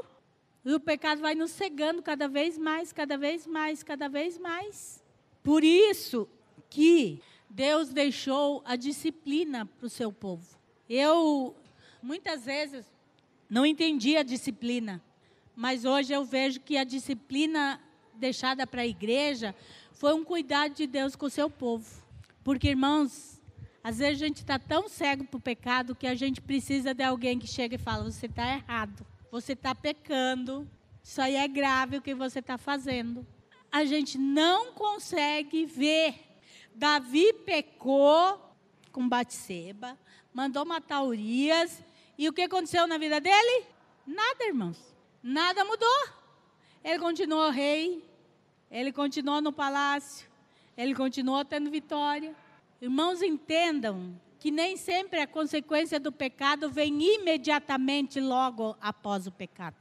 [0.64, 5.04] E o pecado vai nos cegando cada vez mais, cada vez mais, cada vez mais.
[5.42, 6.26] Por isso
[6.70, 10.58] que Deus deixou a disciplina para o seu povo.
[10.88, 11.54] Eu,
[12.02, 12.86] muitas vezes,
[13.48, 15.02] não entendi a disciplina,
[15.56, 17.80] mas hoje eu vejo que a disciplina
[18.14, 19.54] deixada para a igreja
[19.92, 22.02] foi um cuidado de Deus com o seu povo.
[22.42, 23.40] Porque, irmãos,
[23.82, 27.02] às vezes a gente está tão cego para o pecado que a gente precisa de
[27.02, 30.68] alguém que chega e fala: você está errado, você está pecando,
[31.02, 33.26] isso aí é grave o que você está fazendo.
[33.70, 36.14] A gente não consegue ver.
[36.74, 38.40] Davi pecou
[38.90, 39.98] com Batseba,
[40.32, 41.82] mandou matar Urias,
[42.16, 43.64] e o que aconteceu na vida dele?
[44.06, 44.93] Nada, irmãos.
[45.26, 46.08] Nada mudou.
[46.84, 48.04] Ele continuou rei,
[48.70, 50.28] ele continuou no palácio,
[50.76, 52.36] ele continuou tendo vitória.
[52.78, 59.76] Irmãos, entendam que nem sempre a consequência do pecado vem imediatamente logo após o pecado.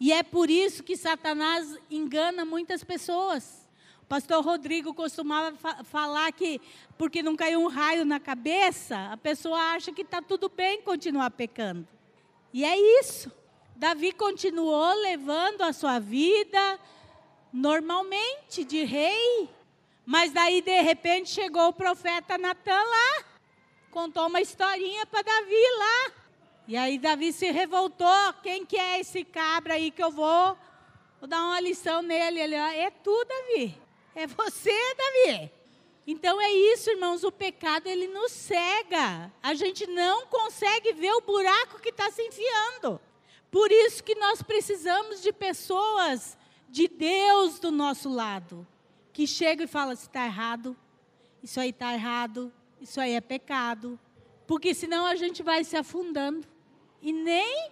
[0.00, 3.68] E é por isso que Satanás engana muitas pessoas.
[4.04, 6.62] O pastor Rodrigo costumava fa falar que,
[6.96, 11.30] porque não caiu um raio na cabeça, a pessoa acha que está tudo bem continuar
[11.32, 11.86] pecando.
[12.54, 13.30] E é isso.
[13.78, 16.80] Davi continuou levando a sua vida
[17.52, 19.48] normalmente de rei,
[20.04, 23.24] mas daí, de repente, chegou o profeta Natan lá,
[23.92, 26.12] contou uma historinha para Davi lá.
[26.66, 30.58] E aí Davi se revoltou, quem que é esse cabra aí que eu vou,
[31.20, 32.40] vou dar uma lição nele.
[32.40, 33.80] Ele, é tu, Davi.
[34.12, 35.52] É você, Davi.
[36.04, 39.32] Então é isso, irmãos, o pecado ele nos cega.
[39.40, 43.00] A gente não consegue ver o buraco que está se enfiando.
[43.50, 46.36] Por isso que nós precisamos de pessoas
[46.68, 48.66] de Deus do nosso lado
[49.12, 50.76] que chega e fala: se está errado,
[51.42, 53.98] isso aí está errado, isso aí é pecado.
[54.46, 56.46] Porque senão a gente vai se afundando
[57.02, 57.70] e nem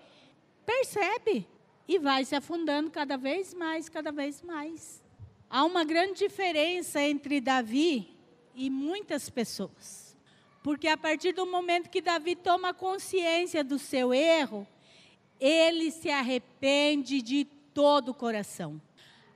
[0.65, 1.47] percebe.
[1.89, 5.01] E vai se afundando cada vez mais, cada vez mais.
[5.49, 8.13] Há uma grande diferença entre Davi
[8.55, 10.17] e muitas pessoas.
[10.65, 14.67] Porque a partir do momento que Davi toma consciência do seu erro,
[15.41, 17.45] ele se arrepende de
[17.75, 18.81] todo o coração.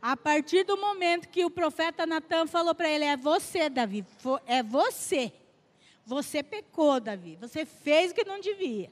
[0.01, 4.05] A partir do momento que o profeta Natan falou para ele: É você, Davi,
[4.47, 5.33] é você.
[6.07, 7.37] Você pecou, Davi.
[7.41, 8.91] Você fez o que não devia.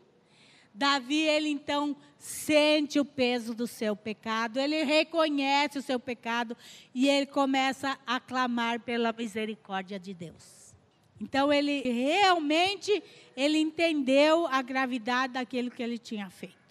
[0.74, 6.56] Davi, ele então sente o peso do seu pecado, ele reconhece o seu pecado
[6.94, 10.74] e ele começa a clamar pela misericórdia de Deus.
[11.20, 13.02] Então ele realmente
[13.36, 16.67] ele entendeu a gravidade daquilo que ele tinha feito.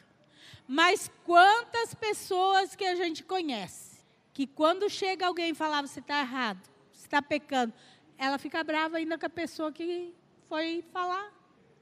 [0.68, 3.98] Mas quantas pessoas que a gente conhece
[4.34, 7.74] que quando chega alguém e falar você está errado, você está pecando,
[8.18, 10.14] ela fica brava ainda com a pessoa que
[10.48, 11.34] foi falar.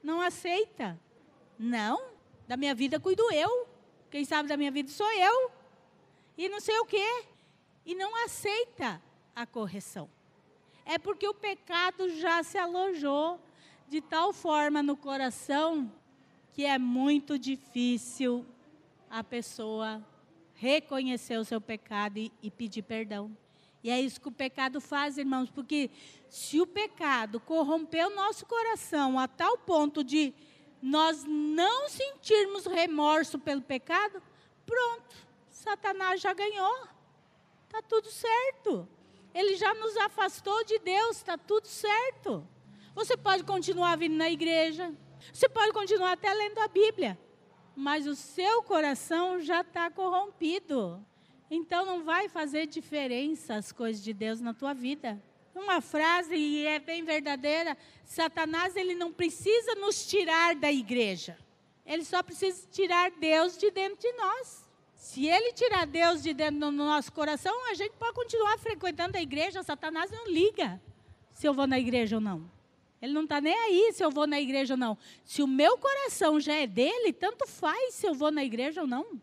[0.02, 0.98] Não aceita.
[1.58, 2.10] Não,
[2.46, 3.68] da minha vida cuido eu.
[4.10, 5.50] Quem sabe da minha vida sou eu.
[6.38, 7.24] E não sei o quê.
[7.84, 9.02] E não aceita
[9.34, 10.08] a correção.
[10.84, 13.40] É porque o pecado já se alojou
[13.88, 15.92] de tal forma no coração
[16.52, 18.46] que é muito difícil
[19.10, 20.04] a pessoa
[20.54, 23.36] reconhecer o seu pecado e, e pedir perdão.
[23.82, 25.90] E é isso que o pecado faz, irmãos, porque
[26.28, 30.34] se o pecado corrompeu o nosso coração a tal ponto de
[30.82, 34.20] nós não sentirmos remorso pelo pecado,
[34.64, 35.14] pronto,
[35.48, 36.88] Satanás já ganhou.
[37.64, 38.88] Está tudo certo.
[39.34, 42.46] Ele já nos afastou de Deus, está tudo certo.
[42.94, 44.94] Você pode continuar vindo na igreja,
[45.32, 47.18] você pode continuar até lendo a Bíblia,
[47.76, 51.04] mas o seu coração já está corrompido.
[51.50, 55.22] Então não vai fazer diferença as coisas de Deus na tua vida.
[55.54, 61.38] Uma frase e é bem verdadeira, Satanás ele não precisa nos tirar da igreja.
[61.84, 64.66] Ele só precisa tirar Deus de dentro de nós.
[64.94, 69.22] Se ele tirar Deus de dentro do nosso coração, a gente pode continuar frequentando a
[69.22, 70.80] igreja, Satanás não liga
[71.32, 72.55] se eu vou na igreja ou não.
[73.00, 74.96] Ele não está nem aí se eu vou na igreja ou não.
[75.24, 78.86] Se o meu coração já é dele, tanto faz se eu vou na igreja ou
[78.86, 79.20] não.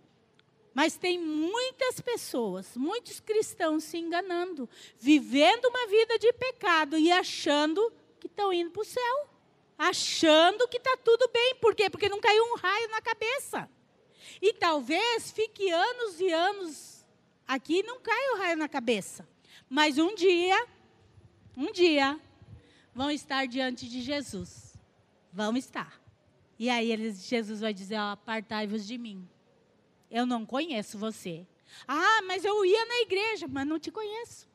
[0.74, 7.94] Mas tem muitas pessoas, muitos cristãos se enganando, vivendo uma vida de pecado e achando
[8.20, 9.30] que estão indo para o céu.
[9.78, 11.56] Achando que está tudo bem.
[11.56, 11.90] Por quê?
[11.90, 13.70] Porque não caiu um raio na cabeça.
[14.42, 17.06] E talvez fique anos e anos
[17.48, 19.28] aqui e não caia o raio na cabeça.
[19.70, 20.68] Mas um dia,
[21.58, 22.20] um dia,
[22.94, 24.78] vão estar diante de Jesus.
[25.32, 26.00] Vão estar.
[26.60, 29.28] E aí eles, Jesus vai dizer: apartai-vos de mim.
[30.10, 31.46] Eu não conheço você.
[31.88, 34.48] Ah, mas eu ia na igreja, mas não te conheço.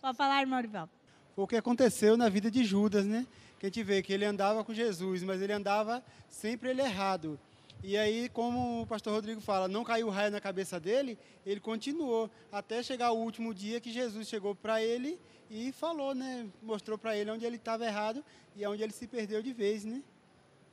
[0.00, 0.92] Pode falar, irmão Rivaldo.
[1.34, 3.26] Foi o que aconteceu na vida de Judas, né?
[3.58, 7.40] Que a gente vê que ele andava com Jesus, mas ele andava sempre ele errado.
[7.82, 12.30] E aí, como o pastor Rodrigo fala, não caiu raio na cabeça dele, ele continuou
[12.52, 15.18] até chegar o último dia que Jesus chegou para ele
[15.50, 16.48] e falou, né?
[16.62, 20.00] Mostrou para ele onde ele estava errado e onde ele se perdeu de vez, né?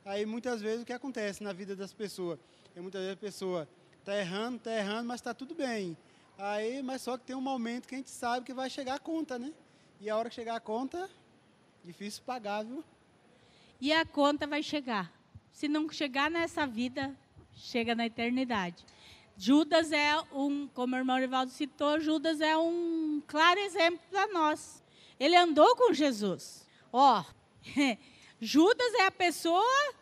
[0.04, 2.38] Aí muitas vezes o que acontece na vida das pessoas?
[2.76, 3.68] É muitas vezes a pessoa
[3.98, 5.96] está errando, está errando, mas está tudo bem.
[6.38, 8.98] Aí, mas só que tem um momento que a gente sabe que vai chegar a
[9.00, 9.52] conta, né?
[10.00, 11.10] E a hora que chegar a conta,
[11.84, 12.84] difícil pagar, viu?
[13.80, 15.19] E a conta vai chegar.
[15.60, 17.14] Se não chegar nessa vida,
[17.52, 18.82] chega na eternidade.
[19.36, 24.82] Judas é um, como o irmão Rivaldo citou, Judas é um claro exemplo para nós.
[25.18, 26.66] Ele andou com Jesus.
[26.90, 27.24] Ó, oh,
[28.40, 29.92] Judas é a pessoa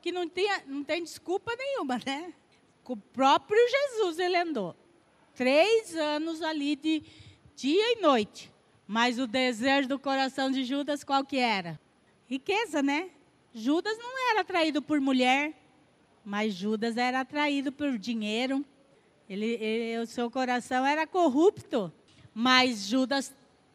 [0.00, 2.32] que não tem, não tem desculpa nenhuma, né?
[2.84, 4.76] Com o próprio Jesus ele andou.
[5.34, 7.02] Três anos ali de
[7.56, 8.52] dia e noite.
[8.86, 11.76] Mas o desejo do coração de Judas qual que era?
[12.28, 13.10] Riqueza, né?
[13.54, 15.52] Judas não era atraído por mulher,
[16.24, 18.64] mas Judas era atraído por dinheiro.
[19.28, 21.92] Ele, ele, o seu coração era corrupto,
[22.34, 23.34] mas Judas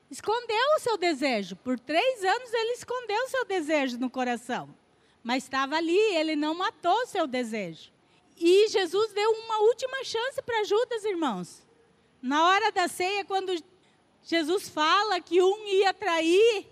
[0.09, 1.55] escondeu o seu desejo.
[1.57, 4.73] Por três anos ele escondeu o seu desejo no coração,
[5.23, 7.91] mas estava ali, ele não matou o seu desejo.
[8.35, 11.65] E Jesus deu uma última chance para Judas, irmãos.
[12.21, 13.55] Na hora da ceia, quando
[14.23, 16.67] Jesus fala que um ia trair,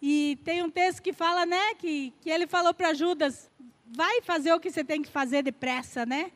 [0.00, 3.50] e tem um texto que fala, né, que, que ele falou para Judas:
[3.86, 6.30] vai fazer o que você tem que fazer depressa, né?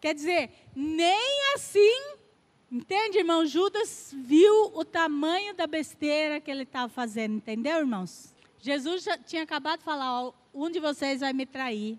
[0.00, 2.14] Quer dizer, nem assim,
[2.70, 3.44] entende, irmão?
[3.44, 8.34] Judas viu o tamanho da besteira que ele estava fazendo, entendeu, irmãos?
[8.60, 11.98] Jesus tinha acabado de falar: ó, um de vocês vai me trair.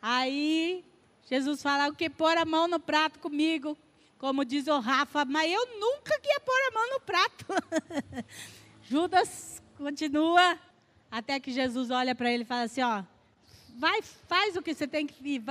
[0.00, 0.84] Aí
[1.28, 3.76] Jesus fala: o que pôr a mão no prato comigo,
[4.18, 7.46] como diz o Rafa, mas eu nunca ia pôr a mão no prato.
[8.82, 10.58] Judas continua,
[11.10, 13.02] até que Jesus olha para ele e fala assim: ó,
[13.76, 15.42] vai, faz o que você tem que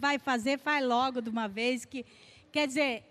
[0.00, 1.84] vai fazer, faz logo de uma vez.
[1.84, 2.04] Que,
[2.50, 3.04] quer dizer,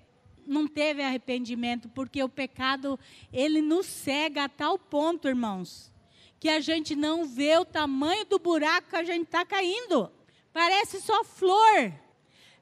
[0.46, 3.00] não teve arrependimento, porque o pecado,
[3.32, 5.92] ele nos cega a tal ponto, irmãos,
[6.40, 10.12] que a gente não vê o tamanho do buraco que a gente está caindo.
[10.52, 11.94] Parece só flor.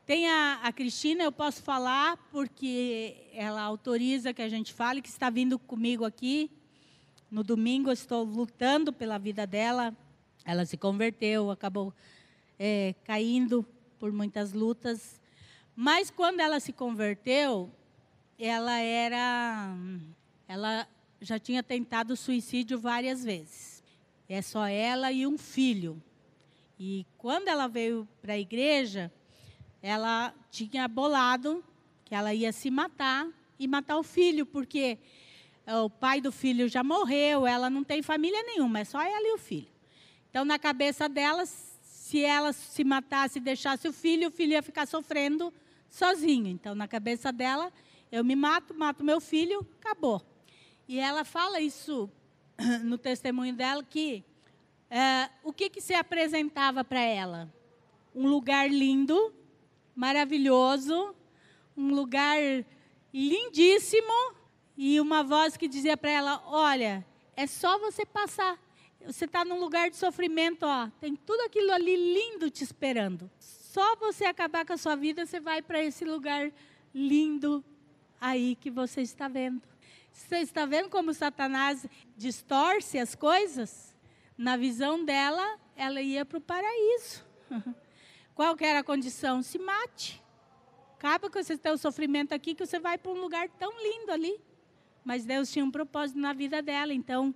[0.05, 5.09] Tem a, a Cristina, eu posso falar, porque ela autoriza que a gente fale, que
[5.09, 6.51] está vindo comigo aqui.
[7.29, 9.95] No domingo eu estou lutando pela vida dela.
[10.45, 11.93] Ela se converteu, acabou
[12.57, 13.65] é, caindo
[13.99, 15.19] por muitas lutas.
[15.75, 17.69] Mas quando ela se converteu,
[18.39, 19.75] ela era,
[20.47, 20.87] ela
[21.19, 23.83] já tinha tentado suicídio várias vezes.
[24.29, 26.01] É só ela e um filho.
[26.79, 29.11] E quando ela veio para a igreja,
[29.81, 31.63] ela tinha bolado
[32.05, 33.27] que ela ia se matar
[33.59, 34.97] e matar o filho, porque
[35.67, 39.33] o pai do filho já morreu, ela não tem família nenhuma, é só ela e
[39.33, 39.67] o filho.
[40.29, 44.63] Então, na cabeça dela, se ela se matasse e deixasse o filho, o filho ia
[44.63, 45.53] ficar sofrendo
[45.89, 46.47] sozinho.
[46.47, 47.71] Então, na cabeça dela,
[48.11, 50.21] eu me mato, mato meu filho, acabou.
[50.87, 52.09] E ela fala isso
[52.83, 54.23] no testemunho dela, que
[54.89, 57.53] é, o que, que se apresentava para ela?
[58.15, 59.33] Um lugar lindo,
[59.93, 61.13] maravilhoso,
[61.75, 62.37] um lugar
[63.13, 64.36] lindíssimo,
[64.77, 67.03] e uma voz que dizia para ela: Olha,
[67.35, 68.59] é só você passar.
[69.05, 73.29] Você está num lugar de sofrimento, ó, tem tudo aquilo ali lindo te esperando.
[73.39, 76.51] Só você acabar com a sua vida, você vai para esse lugar
[76.93, 77.63] lindo
[78.19, 79.61] aí que você está vendo.
[80.11, 81.85] Você está vendo como Satanás
[82.17, 83.95] distorce as coisas?
[84.37, 87.23] Na visão dela, ela ia para o paraíso.
[88.35, 89.41] Qual que era a condição?
[89.41, 90.21] Se mate.
[90.95, 94.41] Acaba com esse teu sofrimento aqui, que você vai para um lugar tão lindo ali
[95.07, 97.33] mas Deus tinha um propósito na vida dela, então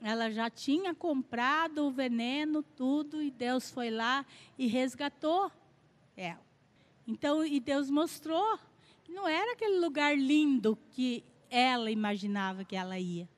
[0.00, 4.24] ela já tinha comprado o veneno, tudo, e Deus foi lá
[4.56, 5.50] e resgatou
[6.16, 6.46] ela.
[7.04, 8.56] Então, e Deus mostrou
[9.02, 13.28] que não era aquele lugar lindo que ela imaginava que ela ia.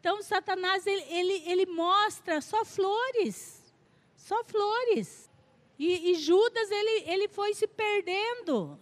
[0.00, 3.70] Então, Satanás, ele, ele, ele mostra só flores,
[4.16, 5.30] só flores.
[5.78, 8.80] E, e, Judas, ele, ele foi se perdendo.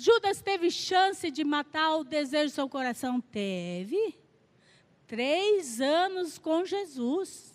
[0.00, 3.20] Judas teve chance de matar o desejo do seu coração?
[3.20, 4.16] Teve.
[5.08, 7.52] Três anos com Jesus.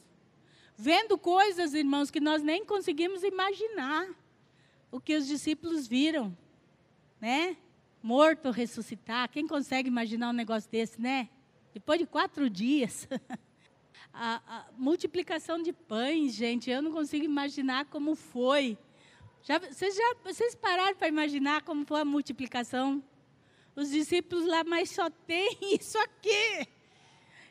[0.76, 4.10] Vendo coisas, irmãos, que nós nem conseguimos imaginar.
[4.91, 6.38] O que os discípulos viram,
[7.22, 7.56] né?
[8.02, 9.30] Morto ressuscitar.
[9.30, 11.30] Quem consegue imaginar um negócio desse, né?
[11.74, 13.08] Depois de quatro dias.
[14.12, 18.78] a, a, multiplicação de pães, gente, eu não consigo imaginar como foi.
[19.46, 23.04] Já, vocês, já, vocês pararam para imaginar como foi a multiplicação?
[23.76, 26.66] Os discípulos lá, mas só tem isso aqui.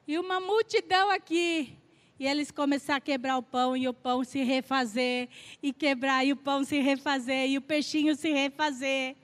[0.08, 1.76] E uma multidão aqui.
[2.18, 5.28] E eles começaram a quebrar o pão e o pão se refazer,
[5.62, 9.14] e quebrar e o pão se refazer, e o peixinho se refazer.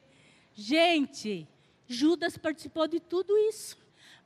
[0.52, 1.48] Gente,
[1.86, 3.78] Judas participou de tudo isso.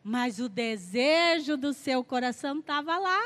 [0.03, 3.23] Mas o desejo do seu coração estava lá.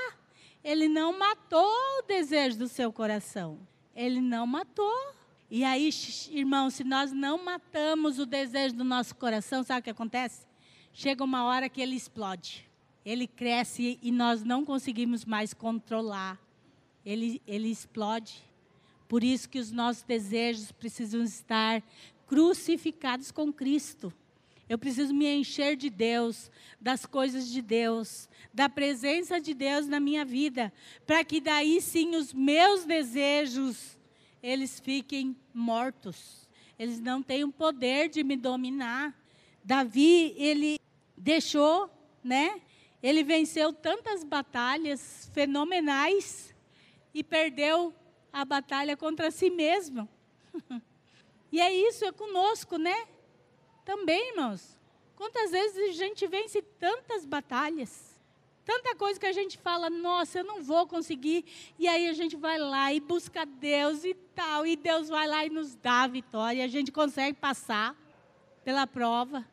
[0.62, 3.58] Ele não matou o desejo do seu coração.
[3.96, 5.14] Ele não matou.
[5.50, 5.88] E aí,
[6.30, 10.46] irmão, se nós não matamos o desejo do nosso coração, sabe o que acontece?
[10.92, 12.68] Chega uma hora que ele explode.
[13.04, 16.38] Ele cresce e nós não conseguimos mais controlar.
[17.04, 18.44] Ele, ele explode.
[19.08, 21.82] Por isso que os nossos desejos precisam estar
[22.26, 24.12] crucificados com Cristo.
[24.68, 26.50] Eu preciso me encher de Deus,
[26.80, 30.72] das coisas de Deus, da presença de Deus na minha vida,
[31.06, 33.96] para que daí sim os meus desejos
[34.42, 36.48] eles fiquem mortos.
[36.78, 39.14] Eles não têm o poder de me dominar.
[39.64, 40.78] Davi, ele
[41.16, 41.90] deixou,
[42.22, 42.60] né?
[43.02, 46.54] Ele venceu tantas batalhas fenomenais
[47.14, 47.94] e perdeu
[48.32, 50.08] a batalha contra si mesmo.
[51.50, 53.06] e é isso, é conosco, né?
[53.86, 54.76] Também, irmãos.
[55.14, 58.18] Quantas vezes a gente vence tantas batalhas?
[58.64, 61.44] Tanta coisa que a gente fala, nossa, eu não vou conseguir.
[61.78, 64.66] E aí a gente vai lá e busca Deus e tal.
[64.66, 66.64] E Deus vai lá e nos dá a vitória.
[66.64, 67.96] A gente consegue passar
[68.64, 69.46] pela prova.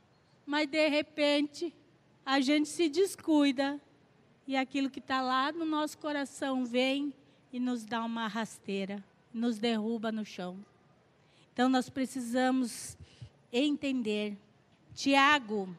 [0.47, 1.71] Mas de repente,
[2.25, 3.79] a gente se descuida.
[4.47, 7.13] E aquilo que está lá no nosso coração vem
[7.51, 10.57] e nos dá uma rasteira, nos derruba no chão.
[11.53, 12.97] Então nós precisamos
[13.53, 14.35] entender.
[14.95, 15.69] Tiago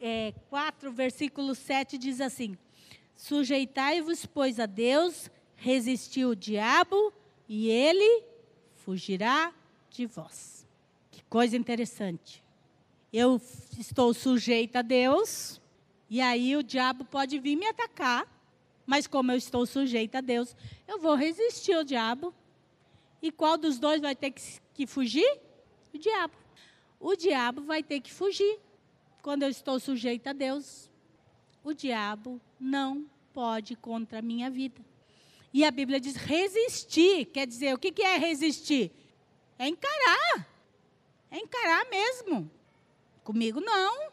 [0.00, 2.56] é, 4, versículo 7 diz assim:
[3.16, 7.12] Sujeitai-vos, pois, a Deus, resistiu o diabo,
[7.48, 8.22] e ele
[8.74, 9.52] fugirá
[9.90, 10.66] de vós.
[11.10, 12.42] Que coisa interessante.
[13.12, 13.40] Eu
[13.78, 15.60] estou sujeita a Deus,
[16.08, 18.26] e aí o diabo pode vir me atacar,
[18.86, 20.54] mas como eu estou sujeita a Deus,
[20.86, 22.34] eu vou resistir ao diabo.
[23.22, 24.42] E qual dos dois vai ter que,
[24.74, 25.40] que fugir?
[25.94, 26.43] O diabo
[27.04, 28.58] o diabo vai ter que fugir.
[29.20, 30.90] Quando eu estou sujeita a Deus,
[31.62, 34.82] o diabo não pode contra a minha vida.
[35.52, 37.26] E a Bíblia diz resistir.
[37.26, 38.90] Quer dizer, o que é resistir?
[39.58, 40.48] É encarar.
[41.30, 42.50] É encarar mesmo.
[43.22, 44.10] Comigo não.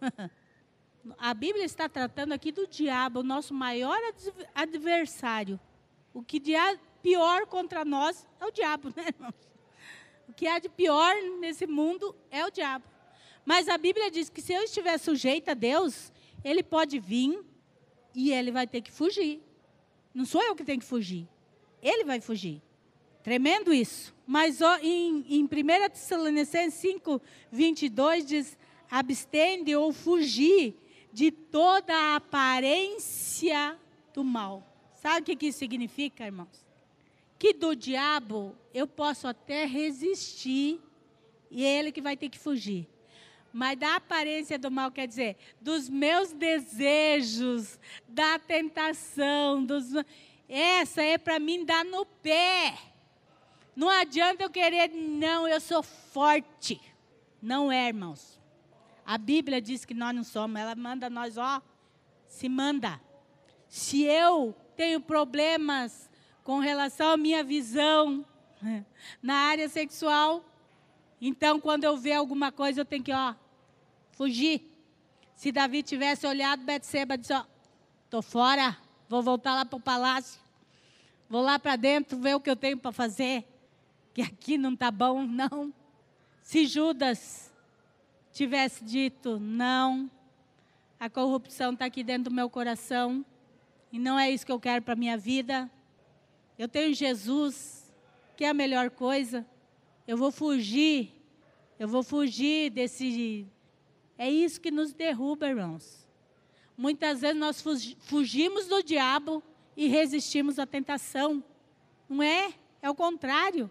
[1.18, 3.98] A Bíblia está tratando aqui do diabo, o nosso maior
[4.54, 5.58] adversário.
[6.12, 6.38] O que
[7.02, 9.47] pior contra nós é o diabo, né, irmãos?
[10.28, 12.84] O que há de pior nesse mundo é o diabo.
[13.44, 16.12] Mas a Bíblia diz que se eu estiver sujeita a Deus,
[16.44, 17.40] ele pode vir
[18.14, 19.40] e ele vai ter que fugir.
[20.12, 21.26] Não sou eu que tenho que fugir.
[21.82, 22.60] Ele vai fugir.
[23.22, 24.14] Tremendo isso.
[24.26, 25.48] Mas ó, em, em 1
[25.90, 27.20] Tessalonicenses 5,
[27.50, 28.58] 22 diz:
[28.90, 30.74] abstende ou fugir
[31.12, 33.78] de toda a aparência
[34.12, 34.66] do mal.
[34.94, 36.66] Sabe o que, isso significa, irmãos?
[37.38, 40.80] Que do diabo eu posso até resistir
[41.50, 42.88] e é ele que vai ter que fugir.
[43.52, 49.86] Mas da aparência do mal quer dizer dos meus desejos, da tentação, dos
[50.48, 52.76] essa é para mim dar no pé.
[53.76, 56.80] Não adianta eu querer, não, eu sou forte.
[57.40, 58.40] Não é, irmãos.
[59.04, 61.62] A Bíblia diz que nós não somos, ela manda nós, ó,
[62.26, 63.00] se manda.
[63.68, 66.07] Se eu tenho problemas
[66.48, 68.24] com relação à minha visão
[68.62, 68.82] né,
[69.22, 70.42] na área sexual.
[71.20, 73.34] Então, quando eu ver alguma coisa, eu tenho que, ó,
[74.12, 74.62] fugir.
[75.34, 77.44] Se Davi tivesse olhado, Betseba disse, ó,
[78.08, 78.78] tô fora,
[79.10, 80.40] vou voltar lá para o palácio.
[81.28, 83.44] Vou lá para dentro ver o que eu tenho para fazer.
[84.14, 85.70] Que aqui não está bom, não.
[86.42, 87.52] Se Judas
[88.32, 90.10] tivesse dito, não,
[90.98, 93.22] a corrupção está aqui dentro do meu coração,
[93.92, 95.70] e não é isso que eu quero para minha vida,
[96.58, 97.94] eu tenho Jesus,
[98.36, 99.46] que é a melhor coisa.
[100.06, 101.12] Eu vou fugir.
[101.78, 103.46] Eu vou fugir desse.
[104.18, 106.08] É isso que nos derruba, irmãos.
[106.76, 107.64] Muitas vezes nós
[108.00, 109.42] fugimos do diabo
[109.76, 111.42] e resistimos à tentação.
[112.08, 112.52] Não é?
[112.82, 113.70] É o contrário.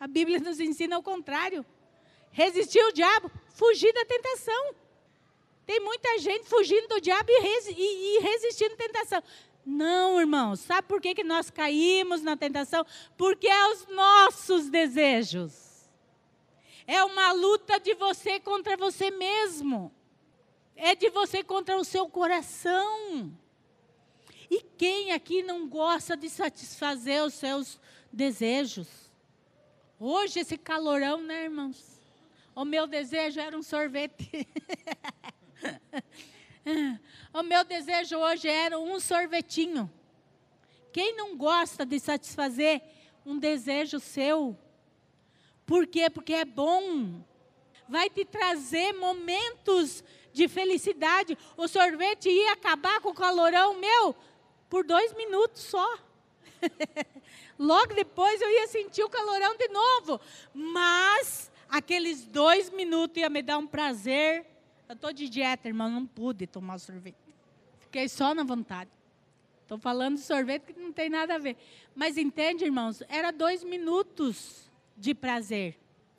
[0.00, 1.64] A Bíblia nos ensina o contrário.
[2.32, 4.74] Resistir ao diabo, fugir da tentação.
[5.64, 9.22] Tem muita gente fugindo do diabo e, resi resistindo à tentação.
[9.64, 12.84] Não, irmãos, sabe por que, que nós caímos na tentação?
[13.16, 15.88] Porque é os nossos desejos.
[16.86, 19.90] É uma luta de você contra você mesmo.
[20.76, 23.32] É de você contra o seu coração.
[24.50, 27.80] E quem aqui não gosta de satisfazer os seus
[28.12, 28.88] desejos?
[29.98, 31.82] Hoje, esse calorão, né, irmãos?
[32.54, 34.46] O meu desejo era um sorvete.
[37.32, 39.90] o meu desejo hoje era um sorvetinho.
[40.92, 42.82] Quem não gosta de satisfazer
[43.26, 44.56] um desejo seu?
[45.66, 46.08] Por quê?
[46.08, 47.22] Porque é bom.
[47.88, 51.36] Vai te trazer momentos de felicidade.
[51.56, 54.14] O sorvete ia acabar com o calorão meu
[54.68, 55.98] por dois minutos só.
[57.58, 60.20] Logo depois eu ia sentir o calorão de novo.
[60.52, 64.53] Mas aqueles dois minutos ia me dar um prazer.
[64.94, 67.16] Eu estou de dieta, irmão, não pude tomar sorvete.
[67.80, 68.88] Fiquei só na vontade.
[69.62, 71.56] Estou falando de sorvete que não tem nada a ver.
[71.96, 73.02] Mas entende, irmãos?
[73.08, 75.76] Era dois minutos de prazer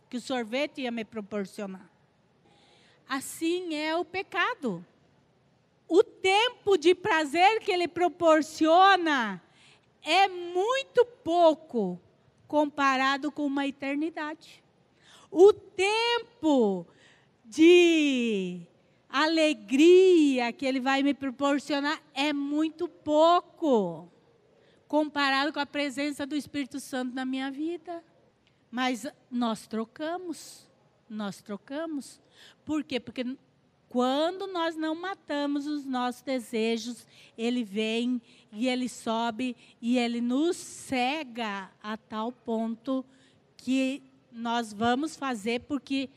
[0.09, 1.89] que o sorvete ia me proporcionar.
[3.07, 4.85] Assim é o pecado.
[5.87, 9.41] O tempo de prazer que ele proporciona
[10.03, 11.97] é muito pouco
[12.45, 14.61] comparado com uma eternidade.
[15.31, 16.85] O tempo
[17.45, 18.61] de
[19.07, 24.11] alegria que Ele vai me proporcionar é muito pouco
[24.87, 28.03] comparado com a presença do Espírito Santo na minha vida.
[28.69, 30.67] Mas nós trocamos,
[31.09, 32.19] nós trocamos.
[32.65, 32.99] Por quê?
[32.99, 33.37] Porque
[33.87, 38.21] quando nós não matamos os nossos desejos, Ele vem
[38.51, 43.05] e Ele sobe e Ele nos cega a tal ponto
[43.55, 46.09] que nós vamos fazer porque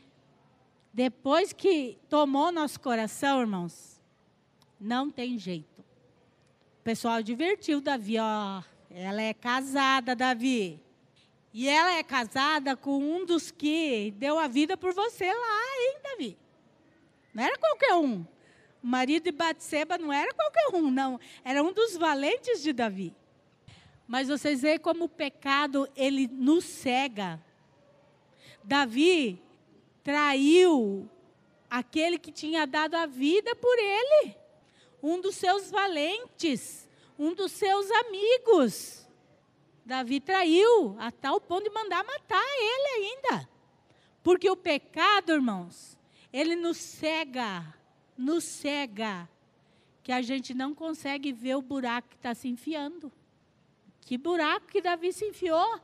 [0.99, 4.01] depois que tomou nosso coração, irmãos,
[4.77, 5.79] não tem jeito.
[5.79, 8.61] O pessoal divertiu Davi, ó.
[8.89, 10.77] Ela é casada, Davi.
[11.53, 15.99] E ela é casada com um dos que deu a vida por você lá, hein,
[16.03, 16.37] Davi?
[17.33, 18.25] Não era qualquer um.
[18.83, 21.17] O marido de Batseba não era qualquer um, não.
[21.45, 23.15] Era um dos valentes de Davi.
[24.05, 27.41] Mas vocês veem como o pecado, ele nos cega.
[28.65, 29.41] Davi
[30.03, 31.09] traiu
[31.69, 34.35] aquele que tinha dado a vida por ele,
[35.01, 36.87] um dos seus valentes,
[37.17, 39.07] um dos seus amigos.
[39.85, 43.49] Davi traiu a tal ponto de mandar matar ele ainda.
[44.21, 45.97] Porque o pecado, irmãos,
[46.31, 47.73] ele nos cega,
[48.17, 49.27] nos cega,
[50.03, 53.11] que a gente não consegue ver o buraco que está se enfiando.
[54.01, 55.79] Que buraco que Davi se enfiou.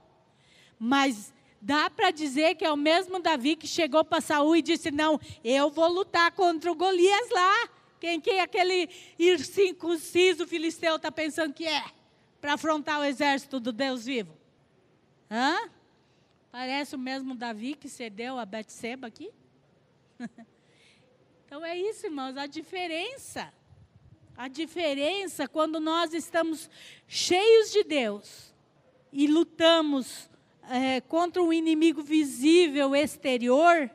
[0.80, 1.34] Mas
[1.66, 5.20] Dá para dizer que é o mesmo Davi que chegou para Saul e disse: Não,
[5.43, 7.70] eu vou lutar contra o Golias lá.
[7.99, 8.88] Quem que é aquele
[9.18, 11.84] incircunciso filisteu está pensando que é?
[12.39, 14.38] Para afrontar o exército do Deus vivo.
[15.30, 15.72] Hã?
[16.51, 19.32] Parece o mesmo Davi que cedeu a Betseba aqui?
[21.47, 23.51] então é isso, irmãos, a diferença.
[24.38, 26.70] A diferença quando nós estamos
[27.07, 28.53] cheios de Deus
[29.11, 30.30] e lutamos
[30.70, 33.89] é, contra um inimigo visível exterior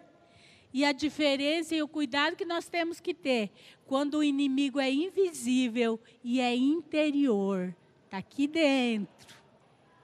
[0.73, 3.51] e a diferença e o cuidado que nós temos que ter
[3.87, 9.35] quando o inimigo é invisível e é interior, está aqui dentro.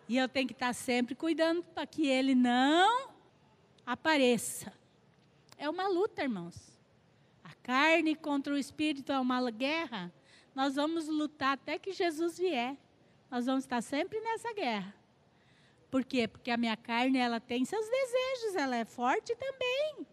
[0.08, 3.10] E eu tenho que estar sempre cuidando para que ele não
[3.84, 4.72] apareça.
[5.56, 6.76] É uma luta, irmãos.
[7.44, 10.12] A carne contra o espírito é uma guerra.
[10.54, 12.76] Nós vamos lutar até que Jesus vier.
[13.30, 14.94] Nós vamos estar sempre nessa guerra.
[15.90, 16.26] Por quê?
[16.26, 20.06] Porque a minha carne, ela tem seus desejos, ela é forte também.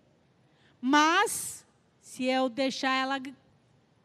[0.79, 1.65] Mas,
[2.01, 3.19] se eu deixar ela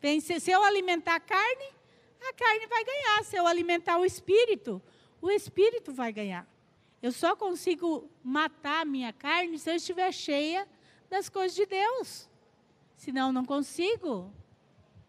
[0.00, 1.72] vencer, se eu alimentar a carne,
[2.20, 3.24] a carne vai ganhar.
[3.24, 4.82] Se eu alimentar o espírito,
[5.20, 6.46] o espírito vai ganhar.
[7.00, 10.68] Eu só consigo matar a minha carne se eu estiver cheia
[11.08, 12.28] das coisas de Deus.
[12.96, 14.32] Senão, não consigo.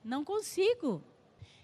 [0.03, 1.03] Não consigo.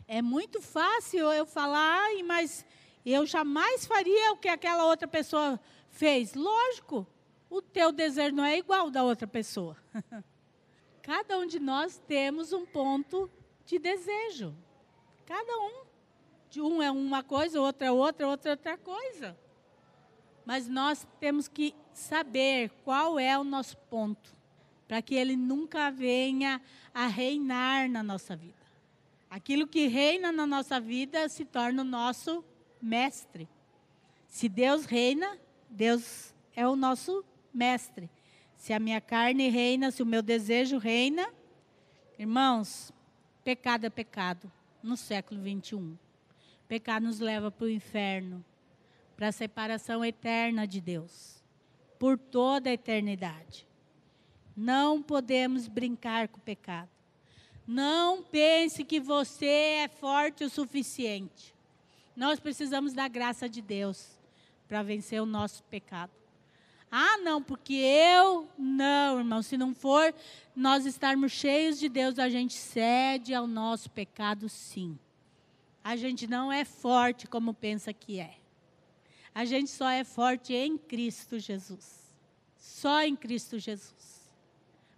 [0.08, 2.66] É muito fácil eu falar, mas
[3.12, 6.34] eu jamais faria o que aquela outra pessoa fez.
[6.34, 7.06] Lógico,
[7.50, 9.78] o teu desejo não é igual da outra pessoa.
[11.02, 13.30] Cada um de nós temos um ponto
[13.66, 14.56] de desejo.
[15.26, 15.86] Cada um.
[16.50, 19.38] De um é uma coisa, outro é outra, outra é outra coisa.
[20.46, 24.36] Mas nós temos que saber qual é o nosso ponto,
[24.88, 26.62] para que ele nunca venha
[26.94, 28.66] a reinar na nossa vida.
[29.30, 32.44] Aquilo que reina na nossa vida se torna o nosso
[32.86, 33.50] mestre.
[34.28, 35.38] Se Deus reina,
[35.70, 38.10] Deus é o nosso mestre.
[38.56, 41.28] Se a minha carne reina, se o meu desejo reina,
[42.18, 42.94] irmãos,
[43.44, 44.52] pecado é pecado
[44.84, 45.98] no século 21.
[46.68, 48.46] Pecado nos leva para o inferno,
[49.18, 51.44] para a separação eterna de Deus,
[51.98, 53.68] por toda a eternidade.
[54.56, 56.90] Não podemos brincar com o pecado.
[57.68, 59.46] Não pense que você
[59.84, 61.55] é forte o suficiente.
[62.16, 64.18] Nós precisamos da graça de Deus
[64.68, 66.12] para vencer o nosso pecado.
[66.90, 68.50] Ah, não, porque eu.
[68.58, 70.14] Não, irmão, se não for
[70.56, 74.98] nós estarmos cheios de Deus, a gente cede ao nosso pecado, sim.
[75.84, 78.38] A gente não é forte como pensa que é.
[79.34, 82.16] A gente só é forte em Cristo Jesus.
[82.58, 84.32] Só em Cristo Jesus.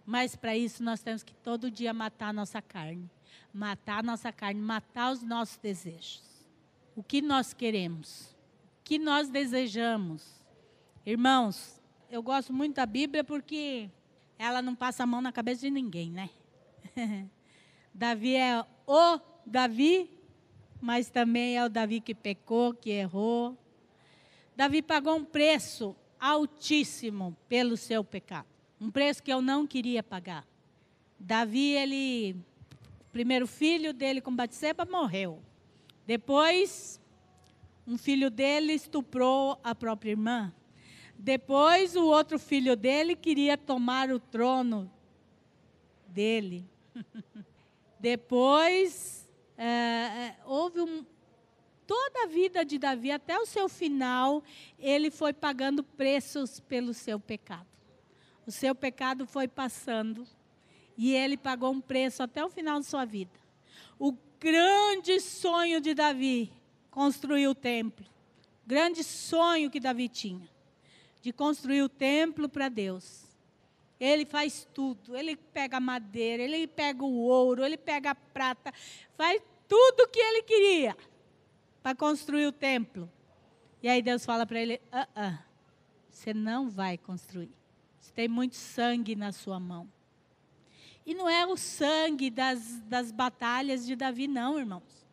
[0.06, 3.10] Mas para isso nós temos que todo dia matar a nossa carne.
[3.52, 6.27] Matar a nossa carne, matar os nossos desejos.
[6.98, 8.36] O que nós queremos?
[8.80, 10.42] O que nós desejamos?
[11.06, 11.80] Irmãos,
[12.10, 13.88] eu gosto muito da Bíblia porque
[14.36, 16.28] ela não passa a mão na cabeça de ninguém, né?
[17.94, 20.10] Davi é o Davi,
[20.80, 23.56] mas também é o Davi que pecou, que errou.
[24.56, 28.48] Davi pagou um preço altíssimo pelo seu pecado.
[28.80, 30.44] Um preço que eu não queria pagar.
[31.16, 32.34] Davi, ele,
[33.02, 35.40] o primeiro filho dele com Batseba morreu.
[36.08, 36.98] Depois,
[37.86, 40.50] um filho dele estuprou a própria irmã.
[41.18, 44.90] Depois, o outro filho dele queria tomar o trono
[46.06, 46.64] dele.
[48.00, 51.04] Depois, é, houve um,
[51.86, 54.42] toda a vida de Davi, até o seu final,
[54.78, 57.68] ele foi pagando preços pelo seu pecado.
[58.46, 60.26] O seu pecado foi passando
[60.96, 63.37] e ele pagou um preço até o final de sua vida.
[63.98, 66.52] O grande sonho de Davi,
[66.90, 68.06] construir o templo.
[68.66, 70.48] Grande sonho que Davi tinha
[71.20, 73.26] de construir o templo para Deus.
[73.98, 75.16] Ele faz tudo.
[75.16, 78.72] Ele pega madeira, ele pega o ouro, ele pega a prata,
[79.16, 80.96] faz tudo o que ele queria
[81.82, 83.10] para construir o templo.
[83.82, 85.38] E aí Deus fala para ele: ah, ah,
[86.08, 87.50] você não vai construir.
[88.00, 89.88] Você tem muito sangue na sua mão.
[91.08, 95.04] E não é o sangue das, das batalhas de Davi, não, irmãos.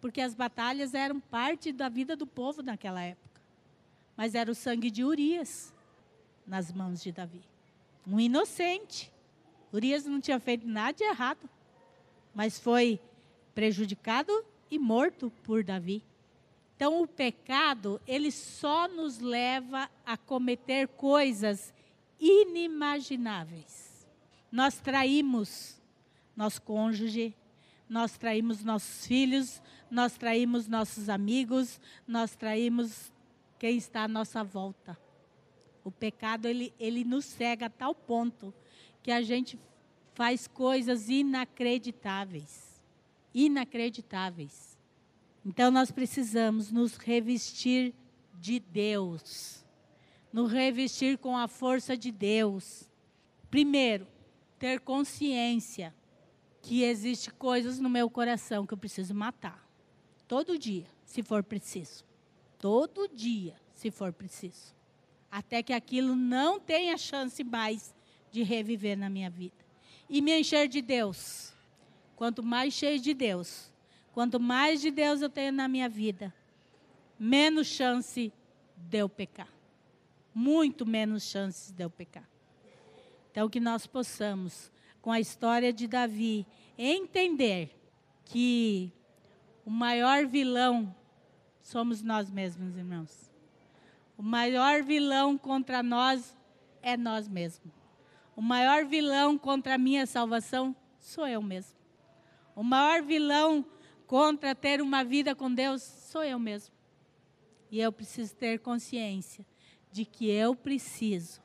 [0.00, 3.28] Porque as batalhas eram parte da vida do povo naquela época
[4.18, 5.72] mas era o sangue de Urias
[6.44, 7.40] nas mãos de Davi.
[8.04, 9.12] Um inocente.
[9.72, 11.48] Urias não tinha feito nada de errado,
[12.34, 12.98] mas foi
[13.54, 16.02] prejudicado e morto por Davi.
[16.74, 21.72] Então, o pecado, ele só nos leva a cometer coisas
[22.18, 23.87] inimagináveis.
[24.50, 25.80] Nós traímos
[26.36, 27.34] nosso cônjuge,
[27.88, 33.12] nós traímos nossos filhos, nós traímos nossos amigos, nós traímos
[33.58, 34.98] quem está à nossa volta.
[35.82, 38.52] O pecado, ele, ele nos cega a tal ponto
[39.02, 39.58] que a gente
[40.14, 42.84] faz coisas inacreditáveis.
[43.34, 44.76] Inacreditáveis.
[45.44, 47.94] Então nós precisamos nos revestir
[48.34, 49.64] de Deus.
[50.32, 52.88] Nos revestir com a força de Deus.
[53.50, 54.06] Primeiro,
[54.58, 55.94] ter consciência
[56.60, 59.66] que existe coisas no meu coração que eu preciso matar.
[60.26, 62.08] Todo dia, se for preciso
[62.58, 64.74] todo dia, se for preciso,
[65.30, 67.94] até que aquilo não tenha chance mais
[68.30, 69.56] de reviver na minha vida.
[70.08, 71.52] E me encher de Deus.
[72.16, 73.72] Quanto mais cheio de Deus,
[74.12, 76.34] quanto mais de Deus eu tenho na minha vida,
[77.18, 78.32] menos chance
[78.76, 79.48] de eu pecar.
[80.34, 82.28] Muito menos chances de eu pecar.
[83.38, 84.68] Então, que nós possamos,
[85.00, 86.44] com a história de Davi,
[86.76, 87.70] entender
[88.24, 88.92] que
[89.64, 90.92] o maior vilão
[91.60, 93.30] somos nós mesmos, irmãos.
[94.16, 96.36] O maior vilão contra nós
[96.82, 97.72] é nós mesmos.
[98.34, 101.78] O maior vilão contra a minha salvação sou eu mesmo.
[102.56, 103.64] O maior vilão
[104.04, 106.74] contra ter uma vida com Deus sou eu mesmo.
[107.70, 109.46] E eu preciso ter consciência
[109.92, 111.40] de que eu preciso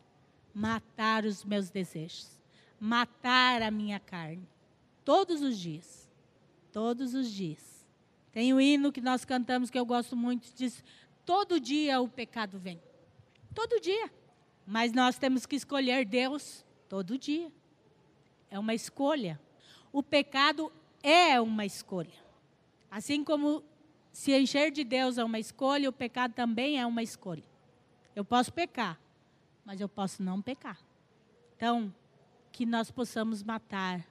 [0.53, 2.37] matar os meus desejos,
[2.79, 4.47] matar a minha carne,
[5.03, 6.03] todos os dias.
[6.71, 7.85] Todos os dias.
[8.31, 10.83] Tem um hino que nós cantamos que eu gosto muito, diz:
[11.23, 12.81] todo dia o pecado vem.
[13.53, 14.11] Todo dia.
[14.65, 17.51] Mas nós temos que escolher Deus todo dia.
[18.49, 19.39] É uma escolha.
[19.91, 20.71] O pecado
[21.03, 22.23] é uma escolha.
[22.89, 23.63] Assim como
[24.11, 27.43] se encher de Deus é uma escolha, o pecado também é uma escolha.
[28.15, 28.99] Eu posso pecar,
[29.65, 30.79] mas eu posso não pecar.
[31.55, 31.93] Então,
[32.51, 34.05] que nós possamos matar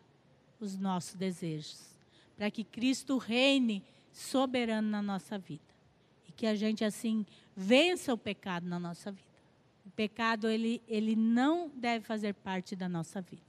[0.58, 1.92] os nossos desejos
[2.36, 5.62] para que Cristo reine soberano na nossa vida.
[6.28, 7.26] E que a gente assim
[7.56, 9.28] vença o pecado na nossa vida.
[9.84, 13.42] O pecado ele, ele não deve fazer parte da nossa vida.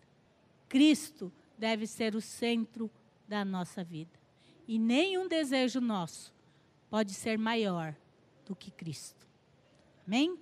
[0.67, 2.89] Cristo deve ser o centro
[3.27, 4.19] da nossa vida.
[4.67, 6.33] E nenhum desejo nosso
[6.89, 7.95] pode ser maior
[8.45, 9.27] do que Cristo.
[10.05, 10.37] Amém?